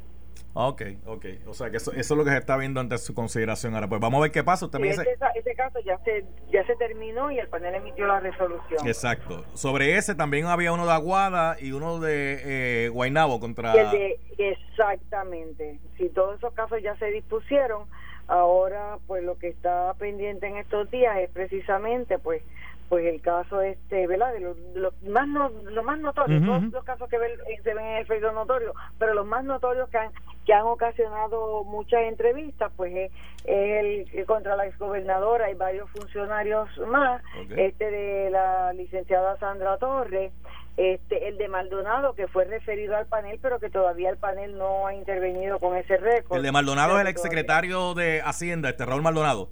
Ok, 0.53 0.82
ok. 1.07 1.26
O 1.46 1.55
sea 1.55 1.70
que 1.70 1.76
eso, 1.76 1.92
eso 1.92 2.14
es 2.14 2.18
lo 2.18 2.24
que 2.24 2.30
se 2.30 2.38
está 2.38 2.57
viendo 2.57 2.80
ante 2.80 2.98
su 2.98 3.14
consideración. 3.14 3.74
Ahora, 3.74 3.88
pues 3.88 4.01
vamos 4.01 4.18
a 4.18 4.22
ver 4.22 4.32
qué 4.32 4.42
pasa. 4.42 4.64
Usted 4.66 4.80
me 4.80 4.88
Y 4.88 4.90
dice- 4.90 5.03
ese, 5.03 5.24
ese 5.38 5.55
caso 5.55 5.78
ya 5.80 5.96
se, 5.98 6.24
ya 6.51 6.66
se 6.66 6.74
terminó 6.76 7.30
y 7.30 7.38
el 7.38 7.48
panel 7.48 7.74
emitió 7.76 8.07
la 8.07 8.18
resolución. 8.20 8.86
Exacto. 8.86 9.44
Sobre 9.55 9.96
ese 9.96 10.14
también 10.16 10.46
había 10.46 10.72
uno 10.72 10.86
de 10.86 10.92
Aguada 10.92 11.57
y 11.61 11.70
uno 11.72 12.01
de 12.01 12.86
eh, 12.86 12.88
Guaynabo 12.88 13.38
contra... 13.38 13.74
Y 13.76 13.78
el 13.78 13.90
de- 13.90 14.20
exactamente. 14.38 15.78
Si 15.96 16.09
todos 16.09 16.38
esos 16.38 16.53
casos 16.55 16.82
ya 16.82 16.96
se 16.96 17.07
dispusieron, 17.07 17.84
ahora 18.26 18.98
pues 19.07 19.22
lo 19.22 19.38
que 19.38 19.48
está 19.48 19.94
pendiente 19.94 20.46
en 20.46 20.57
estos 20.57 20.90
días 20.90 21.16
es 21.18 21.30
precisamente 21.30 22.18
pues 22.18 22.42
pues 22.88 23.05
el 23.07 23.20
caso 23.20 23.61
este, 23.62 24.09
¿verdad? 24.09 24.32
De 24.32 24.40
los 24.40 24.57
lo 24.74 24.92
más 25.09 25.28
no, 25.28 25.48
lo 25.48 25.84
más 25.84 26.01
notorios, 26.01 26.42
Ujú, 26.42 26.51
todos 26.51 26.62
ujú. 26.64 26.72
los 26.72 26.84
casos 26.84 27.09
que 27.09 27.18
ven- 27.18 27.38
eh, 27.48 27.61
se 27.62 27.72
ven 27.72 27.84
en 27.84 27.96
el 27.98 28.07
Facebook 28.07 28.32
notorio, 28.34 28.74
pero 28.98 29.14
los 29.14 29.24
más 29.26 29.44
notorios 29.44 29.88
que 29.90 29.98
han 29.98 30.11
que 30.47 30.53
han 30.55 30.66
ocasionado 30.66 31.64
muchas 31.64 32.03
entrevistas, 32.03 32.72
pues 32.76 32.95
es, 32.95 33.12
el 33.45 34.11
que 34.11 34.24
contra 34.24 34.57
la 34.57 34.66
exgobernadora 34.66 35.51
y 35.51 35.55
varios 35.55 35.88
funcionarios 35.91 36.68
más, 36.88 37.22
este 37.57 37.91
de 37.91 38.30
la 38.30 38.72
licenciada 38.72 39.38
Sandra 39.38 39.76
Torres, 39.78 40.32
este 40.76 41.28
el 41.28 41.36
de 41.36 41.49
Maldonado 41.49 42.14
que 42.14 42.26
fue 42.28 42.45
referido 42.45 42.97
al 42.97 43.07
panel 43.07 43.38
pero 43.43 43.59
que 43.59 43.68
todavía 43.70 44.09
el 44.09 44.16
panel 44.16 44.57
no 44.57 44.86
ha 44.86 44.95
intervenido 44.95 45.59
con 45.59 45.76
ese 45.76 45.97
récord 45.99 46.36
El 46.38 46.43
de 46.45 46.53
Maldonado 46.53 46.95
es 46.95 47.03
el 47.03 47.09
exsecretario 47.09 47.93
de 47.95 48.22
Hacienda, 48.24 48.70
este 48.70 48.86
Raúl 48.86 49.03
Maldonado. 49.03 49.51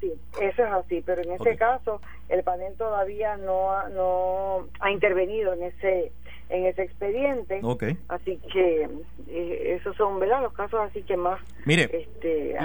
sí 0.00 0.12
eso 0.40 0.62
es 0.64 0.70
así 0.72 1.02
pero 1.04 1.22
en 1.22 1.32
este 1.32 1.52
Ok. 1.52 1.58
caso 1.58 2.00
el 2.28 2.44
panel 2.44 2.76
todavía 2.76 3.36
no 3.38 3.72
ha, 3.72 3.88
no 3.88 4.68
ha 4.78 4.90
intervenido 4.90 5.52
en 5.54 5.64
ese 5.64 6.12
en 6.48 6.66
ese 6.66 6.82
expediente 6.82 7.60
Ok. 7.62 7.84
así 8.08 8.38
que 8.52 8.88
eh, 9.28 9.76
esos 9.80 9.96
son 9.96 10.20
verdad 10.20 10.42
los 10.42 10.52
casos 10.52 10.80
así 10.88 11.02
que 11.02 11.16
más 11.16 11.40
Mire, 11.64 11.84
este 11.84 12.56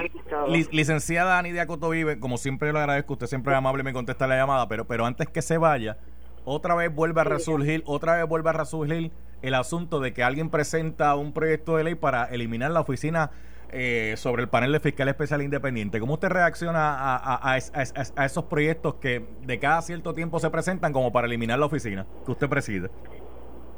Li- 0.50 0.68
licenciada 0.72 1.38
Anidia 1.40 1.66
Cotovive, 1.68 2.20
como 2.20 2.38
siempre 2.38 2.74
le 2.74 2.80
agradezco, 2.80 3.14
usted 3.14 3.28
siempre 3.28 3.54
es 3.54 3.58
amable 3.58 3.82
y 3.82 3.84
me 3.86 3.94
contesta 3.94 4.28
la 4.28 4.36
llamada, 4.36 4.68
pero, 4.68 4.86
pero 4.86 5.06
antes 5.06 5.28
que 5.30 5.42
se 5.42 5.58
vaya, 5.58 5.98
otra 6.46 6.76
vez 6.76 6.94
vuelve 6.94 7.22
a 7.22 7.24
resurgir, 7.24 7.84
otra 7.86 8.16
vez 8.18 8.28
vuelve 8.28 8.50
a 8.50 8.54
resurgir 8.54 9.12
el 9.42 9.54
asunto 9.54 10.00
de 10.00 10.14
que 10.14 10.24
alguien 10.24 10.50
presenta 10.50 11.16
un 11.16 11.32
proyecto 11.34 11.78
de 11.78 11.84
ley 11.84 11.96
para 11.96 12.26
eliminar 12.26 12.72
la 12.72 12.82
oficina 12.82 13.32
eh, 13.70 14.14
sobre 14.16 14.44
el 14.44 14.50
panel 14.50 14.72
de 14.72 14.80
fiscal 14.80 15.10
especial 15.10 15.42
independiente. 15.42 16.00
¿Cómo 16.00 16.14
usted 16.14 16.30
reacciona 16.30 16.94
a, 16.96 17.18
a- 17.18 17.54
a 17.54 18.26
esos 18.26 18.44
proyectos 18.46 18.96
que 18.96 19.26
de 19.46 19.60
cada 19.60 19.82
cierto 19.82 20.14
tiempo 20.14 20.40
se 20.40 20.50
presentan 20.50 20.94
como 20.94 21.12
para 21.12 21.28
eliminar 21.28 21.60
la 21.60 21.66
oficina 21.66 22.06
que 22.26 22.32
usted 22.32 22.48
preside? 22.48 22.90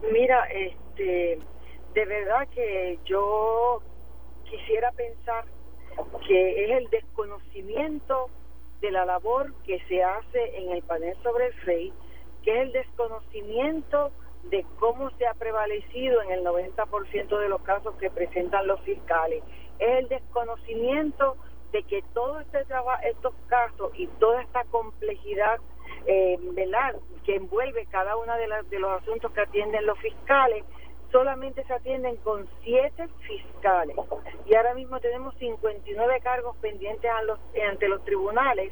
Mira, 0.01 0.43
este, 0.45 1.39
de 1.93 2.05
verdad 2.05 2.47
que 2.49 2.99
yo 3.05 3.81
quisiera 4.49 4.91
pensar 4.91 5.45
que 6.27 6.65
es 6.65 6.71
el 6.71 6.89
desconocimiento 6.89 8.29
de 8.81 8.91
la 8.91 9.05
labor 9.05 9.53
que 9.65 9.79
se 9.87 10.03
hace 10.03 10.57
en 10.57 10.71
el 10.71 10.81
panel 10.83 11.15
sobre 11.21 11.47
el 11.47 11.53
FEI, 11.53 11.93
que 12.43 12.51
es 12.51 12.61
el 12.67 12.71
desconocimiento 12.71 14.11
de 14.43 14.65
cómo 14.79 15.09
se 15.17 15.27
ha 15.27 15.33
prevalecido 15.33 16.21
en 16.21 16.31
el 16.31 16.45
90% 16.45 17.37
de 17.37 17.49
los 17.49 17.61
casos 17.61 17.95
que 17.95 18.09
presentan 18.09 18.67
los 18.67 18.79
fiscales, 18.81 19.43
es 19.79 19.99
el 19.99 20.07
desconocimiento 20.07 21.35
de 21.71 21.83
que 21.83 22.01
todo 22.13 22.39
este 22.39 22.63
trabajo, 22.65 23.01
estos 23.03 23.33
casos 23.47 23.91
y 23.95 24.07
toda 24.19 24.41
esta 24.41 24.63
complejidad 24.65 25.59
eh, 26.05 26.37
que 27.25 27.35
envuelve 27.35 27.85
cada 27.87 28.15
uno 28.17 28.35
de, 28.37 28.47
las- 28.47 28.69
de 28.69 28.79
los 28.79 29.01
asuntos 29.01 29.31
que 29.31 29.41
atienden 29.41 29.85
los 29.85 29.97
fiscales, 29.99 30.63
solamente 31.11 31.63
se 31.65 31.73
atienden 31.73 32.15
con 32.17 32.47
siete 32.63 33.07
fiscales. 33.27 33.95
Y 34.45 34.55
ahora 34.55 34.73
mismo 34.73 34.99
tenemos 34.99 35.35
59 35.35 36.19
cargos 36.21 36.55
pendientes 36.57 37.09
a 37.09 37.21
los, 37.23 37.39
ante 37.69 37.87
los 37.87 38.03
tribunales, 38.05 38.71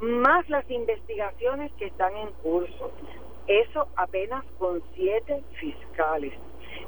más 0.00 0.48
las 0.48 0.68
investigaciones 0.70 1.72
que 1.74 1.86
están 1.86 2.16
en 2.16 2.30
curso. 2.42 2.92
Eso 3.46 3.88
apenas 3.96 4.44
con 4.58 4.82
siete 4.94 5.42
fiscales. 5.58 6.32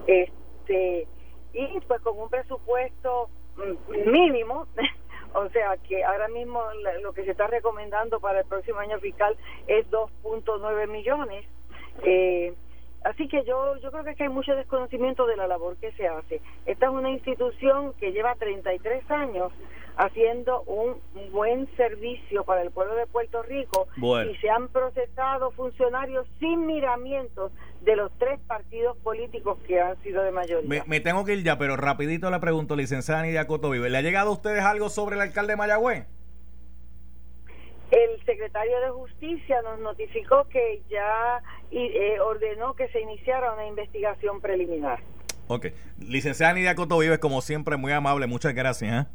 Este, 0.07 1.07
y 1.53 1.81
pues 1.89 2.01
con 2.03 2.19
un 2.19 2.29
presupuesto 2.29 3.29
mm, 3.57 4.11
mínimo, 4.11 4.67
o 5.35 5.49
sea 5.51 5.77
que 5.89 6.05
ahora 6.05 6.29
mismo 6.29 6.63
lo 7.03 7.13
que 7.13 7.25
se 7.25 7.33
está 7.33 7.47
recomendando 7.47 8.21
para 8.21 8.41
el 8.41 8.47
próximo 8.47 8.79
año 8.81 8.99
fiscal 8.99 9.37
es 9.67 9.89
2.9 9.91 10.89
millones. 10.89 11.47
Eh, 12.03 12.55
así 13.05 13.29
que 13.29 13.45
yo 13.45 13.77
yo 13.79 13.91
creo 13.91 14.05
que, 14.05 14.11
es 14.11 14.17
que 14.17 14.25
hay 14.25 14.29
mucho 14.29 14.55
desconocimiento 14.55 15.27
de 15.27 15.37
la 15.37 15.47
labor 15.47 15.77
que 15.77 15.93
se 15.93 16.07
hace. 16.07 16.41
Esta 16.67 16.87
es 16.87 16.93
una 16.93 17.11
institución 17.11 17.93
que 17.95 18.13
lleva 18.13 18.35
33 18.35 19.11
años 19.11 19.53
haciendo 19.97 20.63
un 20.63 20.97
buen 21.31 21.69
servicio 21.77 22.45
para 22.45 22.63
el 22.63 22.71
pueblo 22.71 22.95
de 22.95 23.07
Puerto 23.07 23.43
Rico 23.43 23.87
Bueno. 23.97 24.31
y 24.31 24.37
se 24.37 24.49
han 24.49 24.69
procesado 24.69 25.51
funcionarios 25.51 26.27
sin 26.39 26.67
miramientos 26.67 27.53
de 27.83 27.97
los 27.97 28.11
tres 28.19 28.41
partidos 28.47 28.97
políticos 28.99 29.59
que 29.67 29.81
han 29.81 30.01
sido 30.03 30.23
de 30.23 30.31
mayoría. 30.31 30.69
Me, 30.69 30.83
me 30.87 31.01
tengo 31.01 31.25
que 31.25 31.35
ir 31.35 31.43
ya, 31.43 31.59
pero 31.59 31.77
rapidito 31.77 32.31
le 32.31 32.39
pregunto, 32.39 32.77
licenciada 32.77 33.21
Anidia 33.21 33.47
Cotovive, 33.47 33.91
¿le 33.91 33.99
ha 33.99 34.03
llegado 34.03 34.31
a 34.31 34.33
ustedes 34.33 34.63
algo 34.63 34.89
sobre 34.89 35.17
el 35.17 35.23
alcalde 35.23 35.53
de 35.53 35.57
Mayagüez? 35.57 36.07
El 37.91 38.25
secretario 38.25 38.81
de 38.81 38.91
Justicia 38.91 39.63
nos 39.63 39.81
notificó 39.81 40.47
que 40.49 40.83
ya 40.89 41.43
eh, 41.71 42.21
ordenó 42.21 42.75
que 42.75 42.89
se 42.89 43.01
iniciara 43.01 43.53
una 43.53 43.67
investigación 43.67 44.41
preliminar. 44.41 45.01
Ok. 45.49 45.67
Licenciada 45.99 46.53
Nidia 46.53 46.77
Coto 46.77 46.99
Vives, 46.99 47.19
como 47.19 47.41
siempre, 47.41 47.77
muy 47.77 47.91
amable. 47.91 48.29
Muchas 48.29 48.55
gracias. 48.55 49.07
¿eh? 49.07 49.09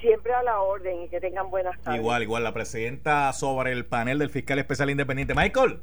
Siempre 0.00 0.32
a 0.32 0.42
la 0.42 0.60
orden 0.60 1.02
y 1.02 1.08
que 1.08 1.20
tengan 1.20 1.50
buenas 1.50 1.78
tardes. 1.82 2.00
Igual, 2.00 2.22
igual. 2.22 2.44
La 2.44 2.54
presidenta 2.54 3.30
sobre 3.34 3.72
el 3.72 3.84
panel 3.84 4.18
del 4.18 4.30
fiscal 4.30 4.58
especial 4.58 4.88
independiente. 4.88 5.34
Michael, 5.34 5.82